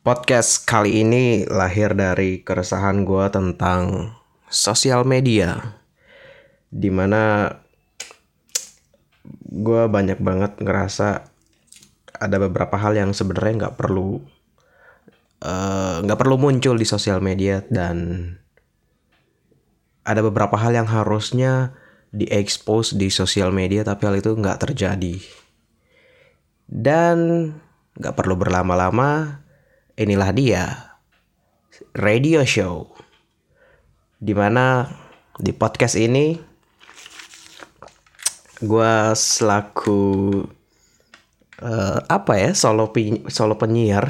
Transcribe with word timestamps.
Podcast 0.00 0.64
kali 0.64 1.04
ini 1.04 1.44
lahir 1.44 1.92
dari 1.92 2.40
keresahan 2.40 3.04
gue 3.04 3.28
tentang 3.28 4.16
sosial 4.48 5.04
media. 5.04 5.76
Di 6.72 6.88
mana 6.88 7.52
gue 9.44 9.82
banyak 9.92 10.16
banget 10.24 10.56
ngerasa 10.56 11.28
ada 12.16 12.36
beberapa 12.40 12.80
hal 12.80 12.96
yang 12.96 13.12
sebenarnya 13.12 13.68
nggak 13.68 13.76
perlu 13.76 14.24
eh, 15.44 15.96
nggak 16.00 16.16
uh, 16.16 16.22
perlu 16.24 16.40
muncul 16.40 16.80
di 16.80 16.88
sosial 16.88 17.20
media 17.20 17.60
dan 17.68 18.24
ada 20.08 20.24
beberapa 20.24 20.56
hal 20.56 20.80
yang 20.80 20.88
harusnya 20.88 21.76
diekspos 22.08 22.96
di 22.96 23.12
sosial 23.12 23.52
media 23.52 23.84
tapi 23.84 24.08
hal 24.08 24.16
itu 24.16 24.32
nggak 24.32 24.64
terjadi. 24.64 25.20
Dan 26.64 27.52
nggak 28.00 28.16
perlu 28.16 28.40
berlama-lama 28.40 29.44
inilah 30.00 30.32
dia 30.32 30.64
radio 31.92 32.40
show 32.40 32.88
di 34.16 34.32
mana 34.32 34.88
di 35.36 35.52
podcast 35.52 36.00
ini 36.00 36.40
gue 38.64 38.94
selaku 39.12 40.00
uh, 41.60 41.98
apa 42.08 42.32
ya 42.40 42.50
solo 42.56 42.88
solo 43.28 43.60
penyiar 43.60 44.08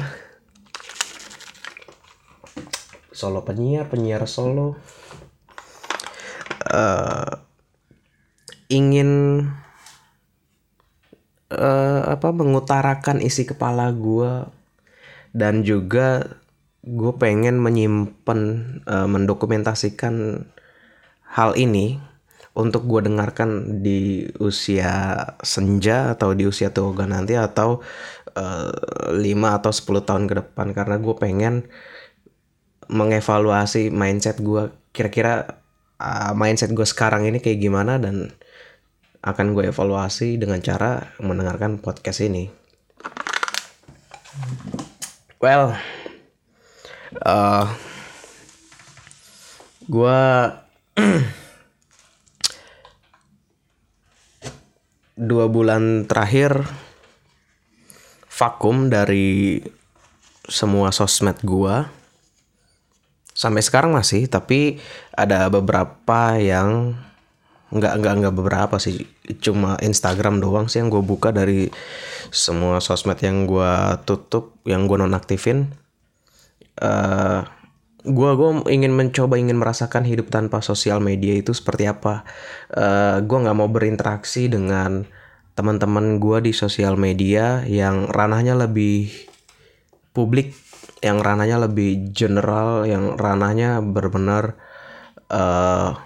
solo 3.11 3.43
penyiar 3.43 3.91
penyiar 3.91 4.23
solo 4.31 4.79
uh, 6.71 7.31
ingin 8.71 9.43
uh, 11.51 12.01
apa 12.07 12.31
mengutarakan 12.31 13.19
isi 13.19 13.43
kepala 13.43 13.91
gue 13.91 14.60
dan 15.31 15.63
juga 15.63 16.39
gue 16.81 17.13
pengen 17.15 17.61
menyimpan 17.61 18.39
uh, 18.89 19.07
mendokumentasikan 19.07 20.45
hal 21.31 21.51
ini 21.55 22.01
untuk 22.51 22.83
gue 22.83 23.07
dengarkan 23.07 23.79
di 23.79 24.27
usia 24.43 25.23
senja 25.39 26.11
atau 26.11 26.35
di 26.35 26.43
usia 26.43 26.75
tua 26.75 27.07
nanti 27.07 27.39
atau 27.39 27.79
uh, 28.35 28.71
eh, 29.07 29.23
5 29.23 29.57
atau 29.63 29.71
10 29.71 30.07
tahun 30.07 30.23
ke 30.27 30.33
depan 30.43 30.67
karena 30.75 30.99
gue 30.99 31.15
pengen 31.15 31.71
mengevaluasi 32.91 33.87
mindset 33.87 34.43
gue 34.43 34.67
kira-kira 34.91 35.63
uh, 36.03 36.35
mindset 36.35 36.75
gue 36.75 36.83
sekarang 36.83 37.23
ini 37.23 37.39
kayak 37.39 37.63
gimana 37.63 37.95
dan 37.95 38.35
akan 39.23 39.55
gue 39.55 39.69
evaluasi 39.69 40.35
dengan 40.35 40.59
cara 40.59 41.13
mendengarkan 41.21 41.77
podcast 41.77 42.25
ini. 42.25 42.49
Well, 45.41 45.73
uh, 47.25 47.65
gue 49.89 50.21
dua 55.17 55.45
bulan 55.49 56.05
terakhir 56.05 56.61
vakum 58.29 58.93
dari 58.93 59.65
semua 60.45 60.93
sosmed 60.93 61.41
gua. 61.41 61.89
Sampai 63.33 63.65
sekarang 63.65 63.97
masih 63.97 64.29
tapi 64.29 64.77
ada 65.09 65.49
beberapa 65.49 66.37
yang 66.37 66.93
nggak 67.71 67.93
nggak 68.03 68.13
nggak 68.23 68.35
beberapa 68.35 68.75
sih. 68.77 69.07
Cuma 69.39 69.79
Instagram 69.79 70.43
doang 70.43 70.67
sih 70.67 70.83
yang 70.83 70.91
gue 70.91 71.03
buka 71.03 71.31
dari 71.31 71.71
semua 72.31 72.83
sosmed 72.83 73.19
yang 73.23 73.47
gue 73.47 73.73
tutup 74.03 74.59
yang 74.67 74.85
gue 74.85 74.99
nonaktifin. 74.99 75.71
Uh, 76.81 77.47
gue 78.01 78.31
gue 78.33 78.49
ingin 78.73 78.91
mencoba 78.91 79.37
ingin 79.37 79.61
merasakan 79.61 80.03
hidup 80.03 80.33
tanpa 80.33 80.59
sosial 80.59 80.99
media 80.99 81.37
itu 81.37 81.55
seperti 81.55 81.87
apa. 81.87 82.27
Uh, 82.73 82.81
eh, 82.81 83.17
gue 83.23 83.37
nggak 83.39 83.57
mau 83.57 83.69
berinteraksi 83.71 84.51
dengan 84.51 85.07
teman-teman 85.55 86.17
gue 86.17 86.51
di 86.51 86.53
sosial 86.55 86.95
media 86.95 87.61
yang 87.67 88.07
ranahnya 88.09 88.55
lebih 88.55 89.11
publik 90.11 90.55
yang 91.01 91.19
ranahnya 91.19 91.57
lebih 91.57 92.13
general 92.13 92.85
yang 92.85 93.17
ranahnya 93.17 93.81
benar-benar 93.81 94.57
uh, 95.33 95.97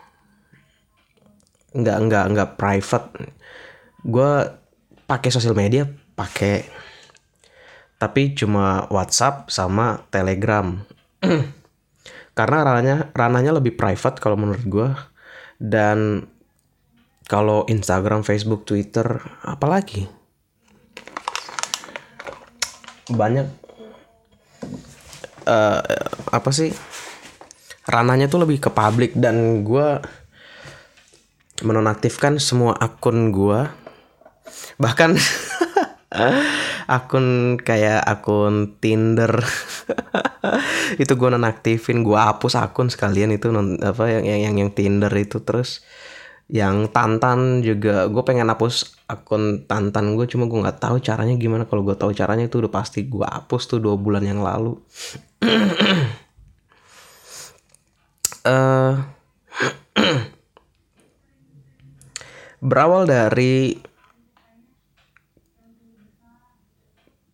nggak 1.76 1.98
nggak 2.08 2.26
nggak 2.32 2.50
private. 2.56 3.08
Gue 4.08 4.32
pakai 5.06 5.30
sosial 5.30 5.54
media 5.54 5.86
pakai 6.16 6.66
tapi 7.96 8.36
cuma 8.36 8.88
WhatsApp 8.92 9.48
sama 9.52 10.04
Telegram. 10.12 10.76
Karena 12.38 12.58
ranahnya 12.68 12.98
ranahnya 13.16 13.56
lebih 13.56 13.80
private 13.80 14.20
kalau 14.20 14.36
menurut 14.36 14.66
gue 14.68 14.90
dan 15.56 16.28
kalau 17.26 17.66
Instagram, 17.66 18.22
Facebook, 18.22 18.68
Twitter, 18.70 19.18
apalagi? 19.42 20.06
Banyak 23.10 23.48
uh, 25.48 25.82
apa 26.30 26.50
sih? 26.54 26.70
Ranahnya 27.90 28.30
tuh 28.30 28.46
lebih 28.46 28.62
ke 28.62 28.70
publik 28.70 29.16
dan 29.18 29.66
gue 29.66 29.88
menonaktifkan 31.64 32.42
semua 32.42 32.76
akun 32.76 33.32
gue 33.32 33.64
bahkan 34.76 35.16
akun 36.96 37.58
kayak 37.60 38.02
akun 38.06 38.78
Tinder. 38.80 39.42
Itu 41.02 41.18
gue 41.18 41.30
nonaktifin 41.32 42.06
gue 42.06 42.18
hapus 42.18 42.56
akun 42.60 42.88
sekalian 42.88 43.34
itu 43.36 43.50
non, 43.50 43.76
apa 43.82 44.08
yang 44.08 44.24
yang 44.24 44.40
yang, 44.50 44.56
yang 44.66 44.72
Tinder 44.72 45.12
itu. 45.12 45.42
Terus 45.42 45.84
yang 46.46 46.88
Tantan 46.94 47.66
juga 47.66 48.06
gue 48.06 48.24
pengen 48.24 48.48
hapus 48.54 49.02
akun 49.10 49.66
Tantan 49.66 50.14
gue 50.14 50.30
cuma 50.30 50.46
gue 50.46 50.60
nggak 50.62 50.80
tahu 50.80 51.02
caranya 51.02 51.36
gimana. 51.36 51.66
Kalau 51.66 51.82
gue 51.84 51.98
tahu 51.98 52.14
caranya 52.14 52.46
itu 52.48 52.62
udah 52.62 52.72
pasti 52.72 53.04
gue 53.10 53.26
hapus 53.26 53.76
tuh 53.76 53.80
dua 53.82 53.98
bulan 53.98 54.24
yang 54.24 54.40
lalu. 54.46 54.78
Uh, 58.46 59.02
berawal 62.66 63.06
dari 63.06 63.78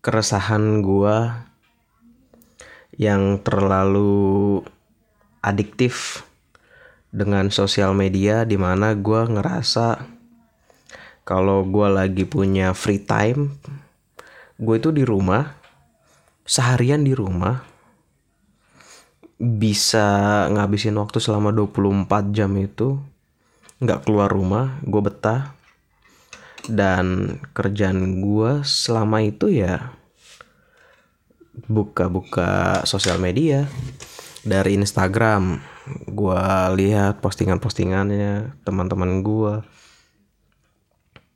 keresahan 0.03 0.83
gua 0.83 1.47
yang 2.99 3.39
terlalu 3.39 4.59
adiktif 5.39 6.27
dengan 7.15 7.47
sosial 7.47 7.95
media 7.95 8.43
di 8.43 8.59
mana 8.59 8.91
gue 8.91 9.21
ngerasa 9.31 10.03
kalau 11.23 11.63
gue 11.63 11.87
lagi 11.87 12.27
punya 12.27 12.75
free 12.75 12.99
time 12.99 13.55
gue 14.59 14.75
itu 14.75 14.91
di 14.91 15.07
rumah 15.07 15.55
seharian 16.43 17.07
di 17.07 17.15
rumah 17.15 17.63
bisa 19.39 20.45
ngabisin 20.51 20.99
waktu 20.99 21.23
selama 21.23 21.55
24 21.55 22.35
jam 22.35 22.51
itu 22.59 22.99
nggak 23.81 24.05
keluar 24.05 24.29
rumah 24.29 24.77
gue 24.85 25.01
betah. 25.01 25.57
Dan 26.61 27.37
kerjaan 27.57 28.21
gue 28.21 28.61
selama 28.61 29.25
itu 29.25 29.49
ya 29.49 29.97
buka-buka 31.65 32.85
sosial 32.85 33.17
media. 33.17 33.65
Dari 34.45 34.77
Instagram 34.77 35.57
gue 36.05 36.43
lihat 36.77 37.21
postingan-postingannya 37.21 38.61
teman-teman 38.61 39.25
gue 39.25 39.53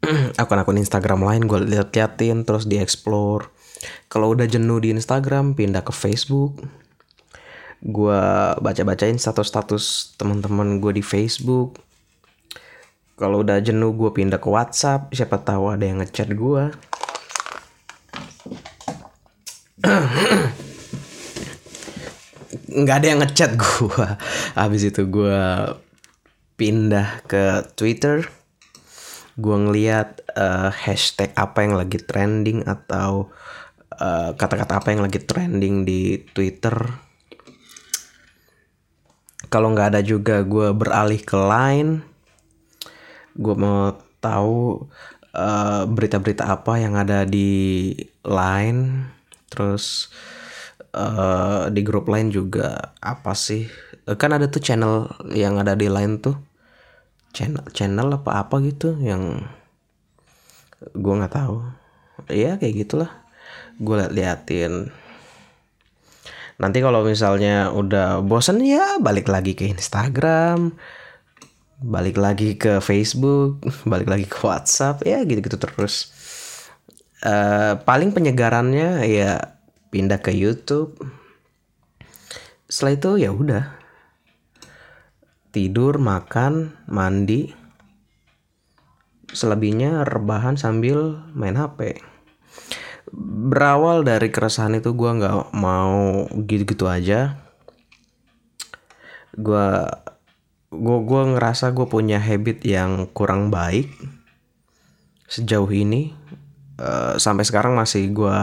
akun-akun 0.41 0.77
Instagram 0.77 1.25
lain 1.25 1.49
gue 1.49 1.65
lihat-liatin 1.65 2.45
terus 2.45 2.69
dieksplor 2.69 3.49
kalau 4.09 4.33
udah 4.37 4.45
jenuh 4.45 4.79
di 4.81 4.93
Instagram 4.93 5.57
pindah 5.57 5.81
ke 5.85 5.93
Facebook. 5.93 6.61
Gue 7.85 8.17
baca-bacain 8.57 9.17
status-status 9.17 10.17
teman-teman 10.17 10.81
gue 10.81 10.97
di 10.97 11.03
Facebook 11.05 11.84
kalau 13.15 13.47
udah 13.47 13.63
jenuh 13.63 13.95
gue 13.95 14.11
pindah 14.11 14.43
ke 14.43 14.51
WhatsApp. 14.51 15.15
Siapa 15.15 15.39
tahu 15.39 15.71
ada 15.71 15.87
yang 15.87 16.03
ngechat 16.03 16.35
gue 16.35 16.75
nggak 22.75 22.97
ada 22.97 23.07
yang 23.07 23.23
ngechat 23.23 23.55
gue 23.55 24.07
habis 24.57 24.83
itu 24.87 25.05
gue 25.07 25.39
pindah 26.55 27.27
ke 27.27 27.67
Twitter. 27.75 28.23
Gue 29.35 29.57
ngeliat 29.59 30.23
uh, 30.39 30.71
hashtag 30.71 31.35
apa 31.35 31.67
yang 31.67 31.75
lagi 31.75 31.99
trending 31.99 32.63
atau 32.63 33.27
eh, 33.91 34.31
kata-kata 34.31 34.73
uh, 34.75 34.79
apa 34.79 34.87
yang 34.95 35.03
lagi 35.03 35.19
trending 35.19 35.83
di 35.83 36.23
Twitter. 36.31 36.71
Kalau 39.51 39.75
nggak 39.75 39.91
ada 39.91 40.01
juga 40.01 40.39
gue 40.39 40.71
beralih 40.71 41.19
ke 41.19 41.35
Line 41.35 42.14
gue 43.35 43.55
mau 43.55 43.93
tahu 44.23 44.87
eh, 45.35 45.83
berita-berita 45.85 46.47
apa 46.47 46.79
yang 46.79 46.95
ada 46.95 47.27
di 47.27 47.91
line? 48.25 49.11
Terus 49.51 50.09
uh, 50.95 51.67
di 51.69 51.81
grup 51.83 52.07
lain 52.07 52.31
juga 52.31 52.95
apa 53.03 53.35
sih? 53.35 53.67
Kan 54.17 54.35
ada 54.35 54.47
tuh 54.47 54.63
channel 54.63 55.11
yang 55.31 55.59
ada 55.59 55.75
di 55.75 55.91
lain 55.91 56.19
tuh. 56.23 56.35
Channel 57.35 57.67
channel 57.75 58.07
apa 58.15 58.47
apa 58.47 58.55
gitu 58.63 58.95
yang 58.99 59.43
gue 60.95 61.13
nggak 61.13 61.35
tahu. 61.35 61.63
Ya 62.31 62.55
kayak 62.55 62.87
gitulah. 62.87 63.11
Gue 63.79 63.99
liat 63.99 64.11
liatin. 64.15 64.89
Nanti 66.55 66.79
kalau 66.79 67.03
misalnya 67.03 67.75
udah 67.75 68.23
bosen 68.23 68.63
ya 68.63 68.95
balik 69.03 69.27
lagi 69.27 69.59
ke 69.59 69.67
Instagram 69.67 70.71
balik 71.85 72.17
lagi 72.17 72.57
ke 72.57 72.81
Facebook 72.81 73.61
balik 73.91 74.09
lagi 74.09 74.25
ke 74.25 74.37
WhatsApp 74.41 75.05
ya 75.05 75.21
gitu-gitu 75.21 75.61
terus 75.61 76.09
uh, 77.21 77.77
paling 77.85 78.09
penyegarannya 78.09 79.05
ya 79.05 79.53
pindah 79.93 80.17
ke 80.17 80.33
YouTube 80.33 80.97
setelah 82.65 82.97
itu 82.97 83.11
ya 83.21 83.29
udah 83.29 83.85
tidur, 85.55 85.95
makan, 85.95 86.75
mandi. 86.91 87.55
Selebihnya 89.31 90.03
rebahan 90.03 90.59
sambil 90.59 91.23
main 91.31 91.55
HP. 91.55 92.03
Berawal 93.15 94.03
dari 94.03 94.27
keresahan 94.27 94.75
itu 94.75 94.91
gue 94.91 95.11
nggak 95.15 95.55
mau 95.55 96.27
gitu-gitu 96.43 96.91
aja. 96.91 97.39
Gue 99.39 99.87
gue 100.75 100.97
gue 101.07 101.21
ngerasa 101.35 101.71
gue 101.71 101.87
punya 101.87 102.19
habit 102.19 102.63
yang 102.67 103.07
kurang 103.11 103.49
baik 103.49 103.89
sejauh 105.25 105.71
ini 105.73 106.13
uh, 106.79 107.17
sampai 107.17 107.43
sekarang 107.47 107.75
masih 107.75 108.11
gue 108.13 108.39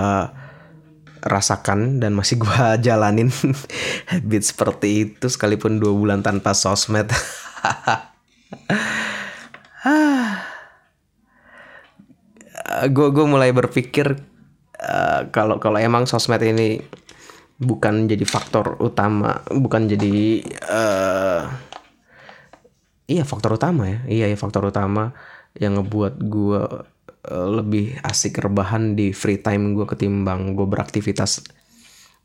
rasakan 1.23 2.03
dan 2.03 2.13
masih 2.19 2.43
gue 2.43 2.67
jalanin 2.87 3.31
habit 4.13 4.43
seperti 4.43 4.89
itu 5.09 5.27
sekalipun 5.31 5.79
dua 5.79 5.95
bulan 5.95 6.21
tanpa 6.21 6.53
sosmed. 6.53 7.09
gue 12.83 13.09
gue 13.15 13.27
mulai 13.31 13.55
berpikir 13.55 14.19
uh, 14.83 15.31
kalau 15.31 15.63
kalau 15.63 15.79
emang 15.79 16.03
sosmed 16.11 16.43
ini 16.43 16.83
bukan 17.63 18.11
jadi 18.11 18.27
faktor 18.27 18.75
utama, 18.83 19.39
bukan 19.55 19.87
jadi 19.87 20.43
uh, 20.67 21.47
iya 23.13 23.29
faktor 23.29 23.61
utama 23.61 23.85
ya, 23.85 23.99
iya 24.09 24.27
ya 24.33 24.37
faktor 24.41 24.73
utama 24.73 25.13
yang 25.61 25.77
ngebuat 25.77 26.15
gue 26.33 26.61
Eh, 27.23 27.49
lebih 27.55 28.03
asik 28.03 28.43
rebahan 28.43 28.99
di 28.99 29.15
free 29.15 29.39
time 29.39 29.79
gue 29.79 29.87
ketimbang 29.87 30.59
gue 30.59 30.67
beraktivitas. 30.67 31.47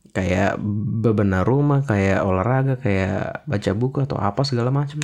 Kayak 0.10 0.58
bebenah 1.06 1.46
rumah 1.46 1.86
kayak 1.86 2.26
olahraga 2.26 2.82
kayak 2.82 3.46
baca 3.46 3.72
buku 3.78 4.02
atau 4.10 4.18
apa 4.18 4.42
segala 4.42 4.74
macam 4.74 4.98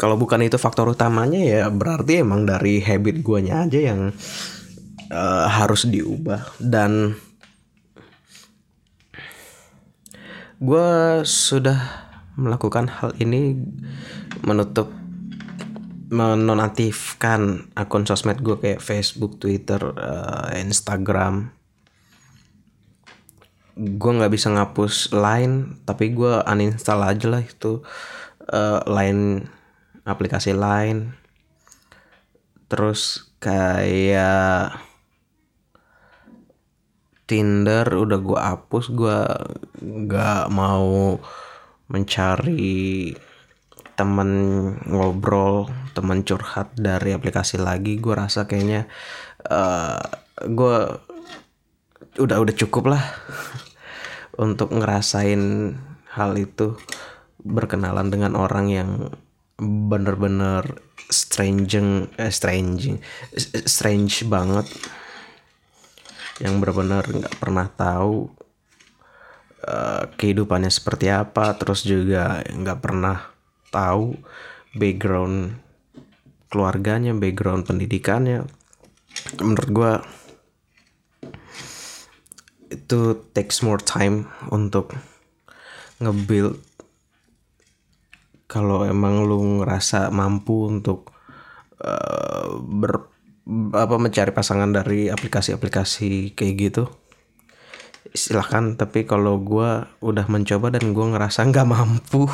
kalau 0.00 0.14
bukan 0.14 0.46
itu 0.46 0.54
faktor 0.54 0.94
utamanya 0.94 1.42
ya 1.42 1.66
berarti 1.70 2.22
emang 2.22 2.46
dari 2.46 2.78
habit 2.78 3.26
guanya 3.26 3.66
aja 3.66 3.80
yang 3.82 4.14
uh, 5.10 5.46
harus 5.50 5.90
diubah. 5.90 6.54
Dan 6.62 7.18
gue 10.60 10.88
sudah 11.24 11.80
melakukan 12.36 12.92
hal 12.92 13.16
ini 13.16 13.56
menutup 14.44 14.92
menonaktifkan 16.10 17.72
akun 17.78 18.04
sosmed 18.04 18.42
gue 18.42 18.58
kayak 18.58 18.82
Facebook, 18.82 19.38
Twitter, 19.40 19.78
uh, 19.78 20.50
Instagram. 20.58 21.54
Gue 23.78 24.12
nggak 24.18 24.34
bisa 24.34 24.50
ngapus 24.50 25.14
Line, 25.16 25.80
tapi 25.88 26.12
gue 26.12 26.44
uninstall 26.44 27.06
aja 27.06 27.26
lah 27.30 27.40
itu 27.40 27.80
uh, 28.50 28.82
Line 28.84 29.46
aplikasi 30.02 30.52
Line. 30.52 31.14
Terus 32.66 33.32
kayak 33.38 34.89
Tinder 37.30 37.86
udah 37.86 38.18
gue 38.18 38.40
hapus, 38.42 38.90
gue 38.90 39.18
nggak 39.78 40.50
mau 40.50 41.14
mencari 41.86 43.14
temen 43.94 44.30
ngobrol 44.90 45.70
temen 45.94 46.26
curhat 46.26 46.74
dari 46.74 47.14
aplikasi 47.14 47.62
lagi. 47.62 48.02
Gue 48.02 48.18
rasa 48.18 48.50
kayaknya 48.50 48.90
uh, 49.46 49.94
eh, 49.94 50.02
gue 50.50 50.76
udah 52.18 52.36
udah 52.42 52.54
cukup 52.66 52.98
lah 52.98 53.04
untuk 54.50 54.74
ngerasain 54.74 55.78
hal 56.10 56.34
itu 56.34 56.74
berkenalan 57.46 58.10
dengan 58.10 58.34
orang 58.34 58.66
yang 58.74 58.90
bener-bener 59.62 60.82
strange 61.14 61.78
eh, 62.18 62.32
strange 62.34 62.98
strange 63.70 64.26
banget 64.26 64.66
yang 66.40 66.56
bener-bener 66.58 67.04
nggak 67.04 67.36
pernah 67.36 67.68
tahu 67.68 68.32
Eh, 69.60 70.04
kehidupannya 70.16 70.72
seperti 70.72 71.12
apa 71.12 71.52
terus 71.52 71.84
juga 71.84 72.40
nggak 72.40 72.80
pernah 72.80 73.28
tahu 73.68 74.16
background 74.72 75.52
keluarganya 76.48 77.12
background 77.12 77.68
pendidikannya. 77.68 78.48
Menurut 79.36 79.68
gue 79.68 79.92
itu 82.72 83.00
takes 83.36 83.60
more 83.60 83.84
time 83.84 84.32
untuk 84.48 84.96
ngebuild 86.00 86.56
kalau 88.48 88.88
emang 88.88 89.28
lu 89.28 89.60
ngerasa 89.60 90.08
mampu 90.08 90.72
untuk 90.72 91.12
uh, 91.84 92.56
ber 92.64 93.12
apa 93.48 93.96
mencari 93.96 94.30
pasangan 94.30 94.70
dari 94.70 95.08
aplikasi-aplikasi 95.08 96.36
kayak 96.36 96.54
gitu. 96.58 96.84
Silahkan 98.10 98.74
tapi 98.74 99.06
kalau 99.06 99.38
gue 99.40 99.86
udah 100.02 100.26
mencoba 100.26 100.74
dan 100.74 100.92
gue 100.92 101.06
ngerasa 101.14 101.46
nggak 101.46 101.68
mampu 101.68 102.26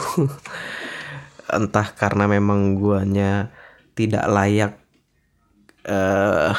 entah 1.56 1.88
karena 1.94 2.26
memang 2.26 2.74
guanya 2.74 3.54
tidak 3.94 4.24
layak 4.26 4.72
uh, 5.86 6.52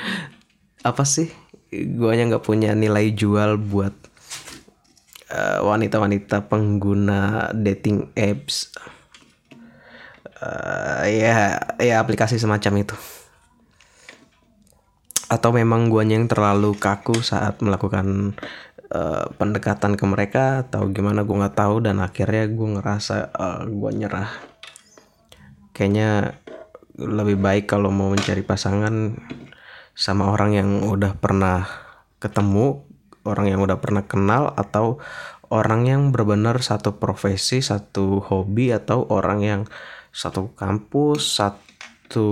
apa 0.90 1.04
sih 1.04 1.28
guanya 1.70 2.34
nggak 2.34 2.46
punya 2.46 2.74
nilai 2.74 3.14
jual 3.14 3.54
buat 3.60 3.94
eh, 5.30 5.60
wanita-wanita 5.62 6.50
pengguna 6.50 7.52
dating 7.54 8.10
apps. 8.18 8.74
Uh, 10.40 11.04
ya 11.04 11.60
ya 11.76 12.00
aplikasi 12.00 12.40
semacam 12.40 12.80
itu 12.80 12.96
atau 15.30 15.54
memang 15.54 15.86
guanya 15.86 16.18
yang 16.18 16.26
terlalu 16.26 16.74
kaku 16.74 17.22
saat 17.22 17.62
melakukan 17.62 18.34
uh, 18.90 19.30
pendekatan 19.38 19.94
ke 19.94 20.04
mereka? 20.10 20.66
Atau 20.66 20.90
gimana? 20.90 21.22
Gue 21.22 21.38
nggak 21.38 21.54
tahu. 21.54 21.86
Dan 21.86 22.02
akhirnya 22.02 22.50
gue 22.50 22.68
ngerasa 22.74 23.30
uh, 23.30 23.62
eh, 23.62 23.70
gue 23.70 23.90
nyerah. 23.94 24.30
Kayaknya 25.70 26.34
lebih 26.98 27.38
baik 27.38 27.70
kalau 27.70 27.94
mau 27.94 28.10
mencari 28.10 28.42
pasangan 28.42 29.14
sama 29.94 30.34
orang 30.34 30.50
yang 30.58 30.70
udah 30.84 31.14
pernah 31.14 31.64
ketemu 32.18 32.84
orang 33.24 33.46
yang 33.52 33.60
udah 33.64 33.78
pernah 33.80 34.04
kenal 34.04 34.52
atau 34.56 35.00
orang 35.52 35.88
yang 35.88 36.02
benar-benar 36.12 36.60
satu 36.60 36.96
profesi 36.96 37.60
satu 37.60 38.20
hobi 38.20 38.72
atau 38.72 39.08
orang 39.08 39.40
yang 39.40 39.62
satu 40.12 40.52
kampus 40.56 41.40
satu 41.40 42.28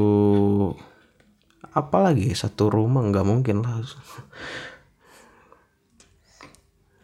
apalagi 1.74 2.32
satu 2.34 2.70
rumah 2.70 3.02
nggak 3.06 3.26
mungkin 3.26 3.62
lah. 3.62 3.82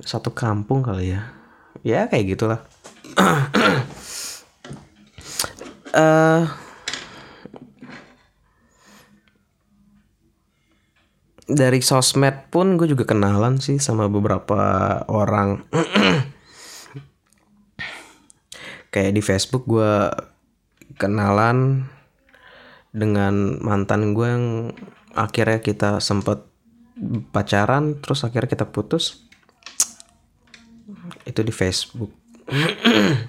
Satu 0.03 0.35
kampung 0.35 0.83
kali 0.85 1.15
ya. 1.15 1.33
Ya 1.85 2.09
kayak 2.09 2.37
gitulah. 2.37 2.61
Uh, 5.95 6.49
dari 11.45 11.85
sosmed 11.85 12.49
pun 12.49 12.81
gue 12.81 12.89
juga 12.89 13.05
kenalan 13.05 13.61
sih 13.61 13.77
sama 13.79 14.09
beberapa 14.09 14.59
orang. 15.09 15.63
Kayak 18.95 19.13
di 19.19 19.23
Facebook 19.27 19.67
gue 19.67 20.07
kenalan 20.95 21.91
dengan 22.95 23.59
mantan 23.59 24.15
gue 24.15 24.29
yang 24.31 24.47
akhirnya 25.19 25.59
kita 25.59 25.99
sempet 25.99 26.47
pacaran 27.35 27.99
terus 27.99 28.23
akhirnya 28.23 28.55
kita 28.55 28.71
putus 28.71 29.27
itu 31.27 31.41
di 31.43 31.51
Facebook. 31.51 32.13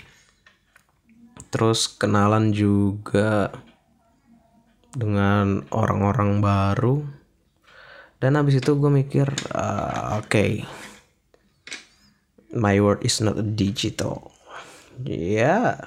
Terus 1.53 1.87
kenalan 1.87 2.51
juga 2.51 3.49
dengan 4.91 5.63
orang-orang 5.71 6.43
baru. 6.43 7.01
Dan 8.19 8.35
habis 8.35 8.59
itu 8.59 8.75
gue 8.75 8.91
mikir 8.91 9.27
uh, 9.55 10.19
oke. 10.19 10.27
Okay, 10.27 10.51
my 12.55 12.75
world 12.79 13.03
is 13.03 13.23
not 13.23 13.39
digital. 13.55 14.35
Ya 15.03 15.79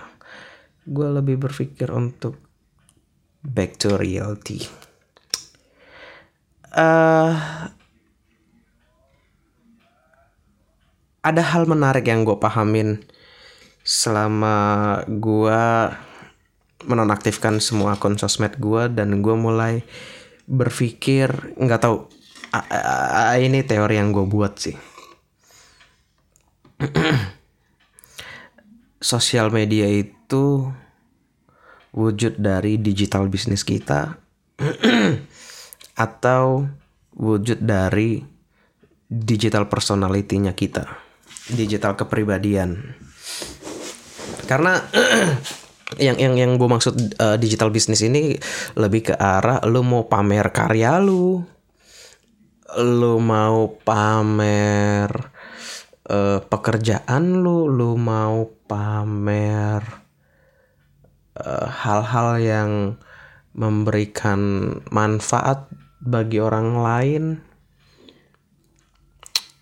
gue 0.89 1.09
lebih 1.13 1.37
berpikir 1.37 1.93
untuk 1.93 2.48
back 3.43 3.79
to 3.79 3.95
reality. 3.97 4.67
Uh, 6.69 7.33
ada 11.25 11.43
hal 11.43 11.67
menarik 11.67 12.07
yang 12.07 12.23
gue 12.23 12.39
pahamin 12.39 13.03
selama 13.83 14.57
gue 15.09 15.63
menonaktifkan 16.87 17.59
semua 17.59 17.99
akun 17.99 18.21
sosmed 18.21 18.55
gue 18.61 18.87
dan 18.93 19.25
gue 19.25 19.35
mulai 19.35 19.83
berpikir 20.49 21.29
nggak 21.59 21.81
tahu 21.83 22.09
ini 23.37 23.61
teori 23.65 24.01
yang 24.01 24.13
gue 24.15 24.25
buat 24.25 24.55
sih. 24.57 24.77
Sosial 29.13 29.51
media 29.51 29.87
itu 29.91 30.73
wujud 31.99 32.39
dari 32.39 32.79
digital 32.79 33.27
bisnis 33.27 33.67
kita 33.67 34.15
atau 36.07 36.63
wujud 37.19 37.59
dari 37.59 38.23
digital 39.11 39.67
personality-nya 39.67 40.55
kita, 40.55 40.87
digital 41.51 41.99
kepribadian. 41.99 42.95
Karena 44.47 44.79
yang 46.07 46.15
yang 46.23 46.39
yang 46.39 46.55
gue 46.55 46.69
maksud 46.71 47.19
uh, 47.19 47.35
digital 47.35 47.75
bisnis 47.75 48.07
ini 48.07 48.39
lebih 48.79 49.11
ke 49.11 49.15
arah 49.19 49.59
lu 49.67 49.83
mau 49.83 50.07
pamer 50.07 50.55
karya 50.55 51.03
lu, 51.03 51.43
lu 52.79 53.15
mau 53.19 53.75
pamer 53.83 55.11
uh, 56.07 56.39
pekerjaan 56.47 57.43
lu, 57.43 57.67
lu 57.67 57.99
mau 57.99 58.47
pamer 58.71 60.08
hal-hal 61.69 62.29
uh, 62.37 62.41
yang 62.43 62.71
memberikan 63.55 64.41
manfaat 64.91 65.67
bagi 66.03 66.39
orang 66.39 66.69
lain? 66.79 67.25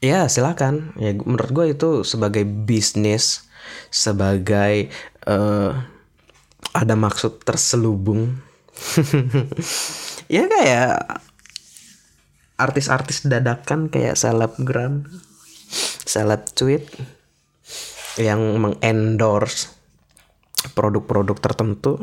Ya 0.05 0.29
silakan. 0.29 0.93
Ya 1.01 1.17
menurut 1.17 1.51
gue 1.53 1.67
itu 1.73 1.91
sebagai 2.05 2.45
bisnis 2.45 3.49
sebagai 3.89 4.93
uh, 5.27 5.73
ada 6.77 6.95
maksud 6.95 7.43
terselubung. 7.43 8.41
Ya 10.27 10.43
kayak 10.51 11.23
artis-artis 12.59 13.23
dadakan 13.31 13.87
kayak 13.87 14.19
selebgram 14.19 15.07
seleb 16.03 16.51
tweet 16.59 16.83
yang 18.19 18.43
mengendorse 18.59 19.76
produk-produk 20.75 21.37
tertentu 21.39 22.03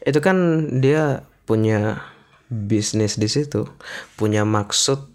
itu 0.00 0.18
kan 0.24 0.68
dia 0.80 1.28
punya 1.44 2.00
bisnis 2.48 3.20
di 3.20 3.28
situ 3.28 3.68
punya 4.16 4.48
maksud 4.48 5.06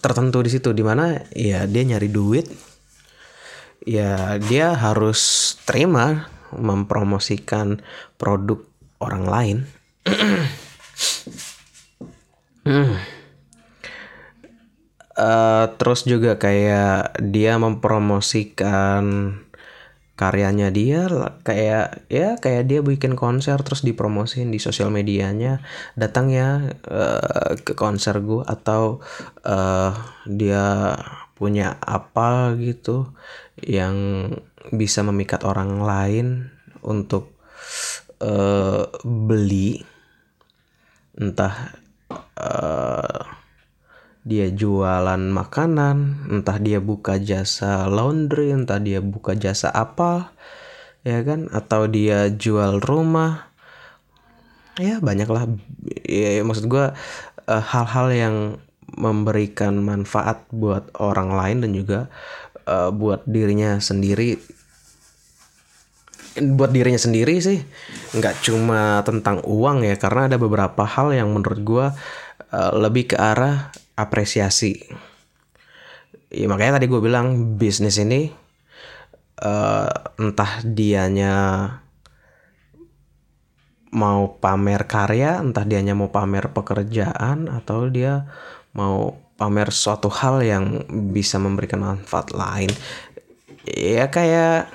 tertentu 0.00 0.38
di 0.46 0.50
situ 0.54 0.70
di 0.70 0.86
mana 0.86 1.26
ya 1.34 1.66
dia 1.66 1.82
nyari 1.82 2.06
duit 2.06 2.46
ya 3.82 4.38
dia 4.38 4.72
harus 4.78 5.54
terima 5.66 6.30
mempromosikan 6.54 7.82
produk 8.14 8.62
orang 9.02 9.24
lain 9.26 9.56
hmm. 12.64 12.94
uh, 15.18 15.66
terus 15.76 16.06
juga 16.06 16.38
kayak 16.38 17.18
dia 17.26 17.58
mempromosikan 17.58 19.34
karyanya 20.16 20.72
dia 20.72 21.04
kayak 21.44 22.08
ya 22.08 22.40
kayak 22.40 22.64
dia 22.64 22.80
bikin 22.80 23.20
konser 23.20 23.60
terus 23.60 23.84
dipromosin 23.84 24.48
di 24.48 24.56
sosial 24.56 24.88
medianya 24.88 25.60
datang 25.92 26.32
ya 26.32 26.72
uh, 26.88 27.52
ke 27.60 27.76
konser 27.76 28.24
gue 28.24 28.40
atau 28.48 29.04
uh, 29.44 29.92
dia 30.24 30.96
punya 31.36 31.76
apa 31.84 32.56
gitu 32.56 33.12
yang 33.60 34.28
bisa 34.72 35.04
memikat 35.04 35.44
orang 35.44 35.84
lain 35.84 36.48
untuk 36.80 37.36
uh, 38.24 38.88
beli 39.04 39.84
entah 41.20 41.76
uh, 42.40 43.35
dia 44.26 44.50
jualan 44.50 45.22
makanan, 45.30 46.26
entah 46.26 46.58
dia 46.58 46.82
buka 46.82 47.14
jasa 47.22 47.86
laundry, 47.86 48.50
entah 48.50 48.82
dia 48.82 48.98
buka 48.98 49.38
jasa 49.38 49.70
apa, 49.70 50.34
ya 51.06 51.22
kan? 51.22 51.46
Atau 51.54 51.86
dia 51.86 52.26
jual 52.34 52.82
rumah, 52.82 53.54
ya 54.82 54.98
banyaklah. 54.98 55.46
Ya, 56.02 56.36
ya 56.36 56.42
maksud 56.42 56.66
gue 56.66 56.90
uh, 57.46 57.62
hal-hal 57.70 58.06
yang 58.10 58.36
memberikan 58.98 59.78
manfaat 59.78 60.42
buat 60.50 60.90
orang 60.98 61.30
lain 61.30 61.56
dan 61.62 61.70
juga 61.78 62.00
uh, 62.66 62.90
buat 62.90 63.22
dirinya 63.30 63.78
sendiri. 63.78 64.42
Buat 66.36 66.74
dirinya 66.74 66.98
sendiri 66.98 67.38
sih, 67.38 67.62
nggak 68.10 68.42
cuma 68.42 69.06
tentang 69.06 69.38
uang 69.46 69.86
ya, 69.86 69.94
karena 69.94 70.26
ada 70.26 70.36
beberapa 70.36 70.82
hal 70.82 71.14
yang 71.14 71.30
menurut 71.30 71.60
gue 71.62 71.86
uh, 72.50 72.72
lebih 72.74 73.14
ke 73.14 73.16
arah 73.16 73.70
apresiasi. 73.96 74.78
Ya 76.28 76.46
makanya 76.46 76.78
tadi 76.78 76.86
gue 76.86 77.00
bilang 77.00 77.56
bisnis 77.56 77.96
ini 77.96 78.28
uh, 79.40 79.90
entah 80.20 80.52
dianya 80.62 81.34
mau 83.96 84.36
pamer 84.36 84.84
karya 84.84 85.40
entah 85.40 85.64
dianya 85.64 85.96
mau 85.96 86.12
pamer 86.12 86.52
pekerjaan 86.52 87.48
atau 87.48 87.88
dia 87.88 88.28
mau 88.76 89.16
pamer 89.40 89.72
suatu 89.72 90.12
hal 90.12 90.44
yang 90.44 90.84
bisa 91.12 91.40
memberikan 91.40 91.80
manfaat 91.80 92.32
lain. 92.36 92.68
Ya 93.64 94.12
kayak 94.12 94.68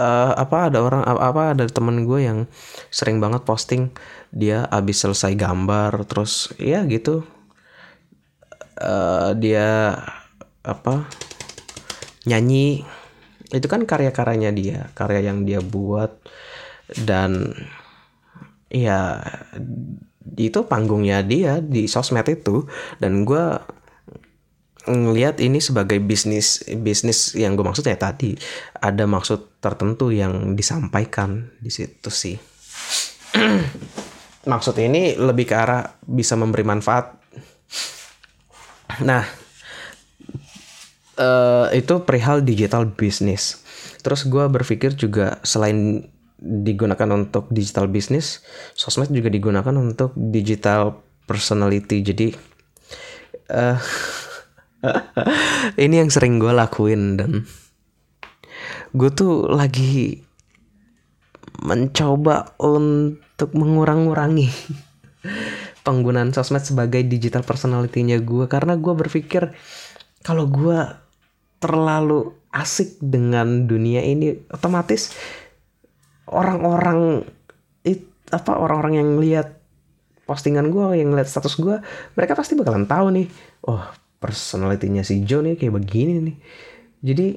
uh, 0.00 0.32
apa 0.36 0.72
ada 0.72 0.78
orang 0.80 1.02
apa 1.04 1.56
ada 1.56 1.64
temen 1.68 2.08
gue 2.08 2.24
yang 2.24 2.38
sering 2.88 3.20
banget 3.20 3.44
posting 3.44 3.92
dia 4.30 4.64
abis 4.70 5.04
selesai 5.04 5.34
gambar 5.34 6.06
terus 6.06 6.54
ya 6.56 6.86
gitu 6.86 7.26
uh, 8.80 9.36
dia 9.36 9.96
apa 10.64 11.06
nyanyi. 12.24 12.84
Itu 13.50 13.66
kan 13.66 13.84
karya-karyanya 13.84 14.50
dia 14.54 14.80
karya 14.96 15.30
yang 15.32 15.44
dia 15.44 15.60
buat. 15.60 16.16
Dan 16.90 17.54
ya 18.70 19.22
itu 20.34 20.58
panggungnya 20.66 21.22
dia 21.22 21.60
di 21.62 21.86
sosmed 21.86 22.26
itu. 22.26 22.66
Dan 22.98 23.22
gue 23.28 23.44
ngelihat 24.88 25.44
ini 25.44 25.60
sebagai 25.60 26.00
bisnis 26.00 26.64
bisnis 26.80 27.36
yang 27.36 27.54
gue 27.54 27.64
maksud 27.66 27.84
ya 27.84 28.00
tadi. 28.00 28.34
Ada 28.80 29.04
maksud 29.04 29.60
tertentu 29.60 30.08
yang 30.08 30.56
disampaikan 30.56 31.52
di 31.60 31.68
situ 31.68 32.08
sih. 32.08 32.36
Maksud 34.40 34.72
ini 34.80 35.20
lebih 35.20 35.44
ke 35.44 35.52
arah 35.52 35.84
bisa 36.00 36.32
memberi 36.32 36.64
manfaat 36.64 37.19
Nah, 39.04 39.24
uh, 41.20 41.66
itu 41.70 41.94
perihal 42.02 42.42
digital 42.42 42.88
business. 42.88 43.62
Terus 44.00 44.24
gue 44.26 44.44
berpikir 44.48 44.96
juga 44.96 45.38
selain 45.44 46.08
digunakan 46.40 47.08
untuk 47.12 47.52
digital 47.52 47.84
business, 47.92 48.40
sosmed 48.72 49.12
juga 49.12 49.28
digunakan 49.28 49.76
untuk 49.76 50.16
digital 50.16 50.96
personality. 51.28 52.00
Jadi 52.00 52.28
uh, 53.52 53.76
ini 55.84 55.94
yang 56.00 56.08
sering 56.08 56.40
gue 56.40 56.50
lakuin 56.50 57.20
dan 57.20 57.44
gue 58.96 59.10
tuh 59.12 59.46
lagi 59.46 60.24
mencoba 61.60 62.56
untuk 62.56 63.52
mengurang-ngurangi 63.52 64.48
penggunaan 65.86 66.32
sosmed 66.34 66.62
sebagai 66.62 67.00
digital 67.06 67.44
personality-nya 67.44 68.20
gue 68.20 68.44
karena 68.46 68.76
gue 68.76 68.94
berpikir 68.94 69.52
kalau 70.20 70.48
gue 70.48 70.78
terlalu 71.60 72.36
asik 72.50 72.98
dengan 73.00 73.68
dunia 73.68 74.04
ini 74.04 74.36
otomatis 74.50 75.14
orang-orang 76.28 77.24
apa 78.30 78.52
orang-orang 78.56 78.94
yang 79.02 79.10
lihat 79.18 79.58
postingan 80.24 80.70
gue 80.70 81.02
yang 81.02 81.10
lihat 81.10 81.26
status 81.26 81.58
gue 81.58 81.82
mereka 82.14 82.38
pasti 82.38 82.54
bakalan 82.54 82.86
tahu 82.86 83.10
nih 83.10 83.26
oh 83.66 83.82
personalitinya 84.22 85.02
si 85.02 85.26
Joe 85.26 85.42
nih 85.42 85.58
kayak 85.58 85.74
begini 85.74 86.14
nih 86.22 86.36
jadi 87.02 87.28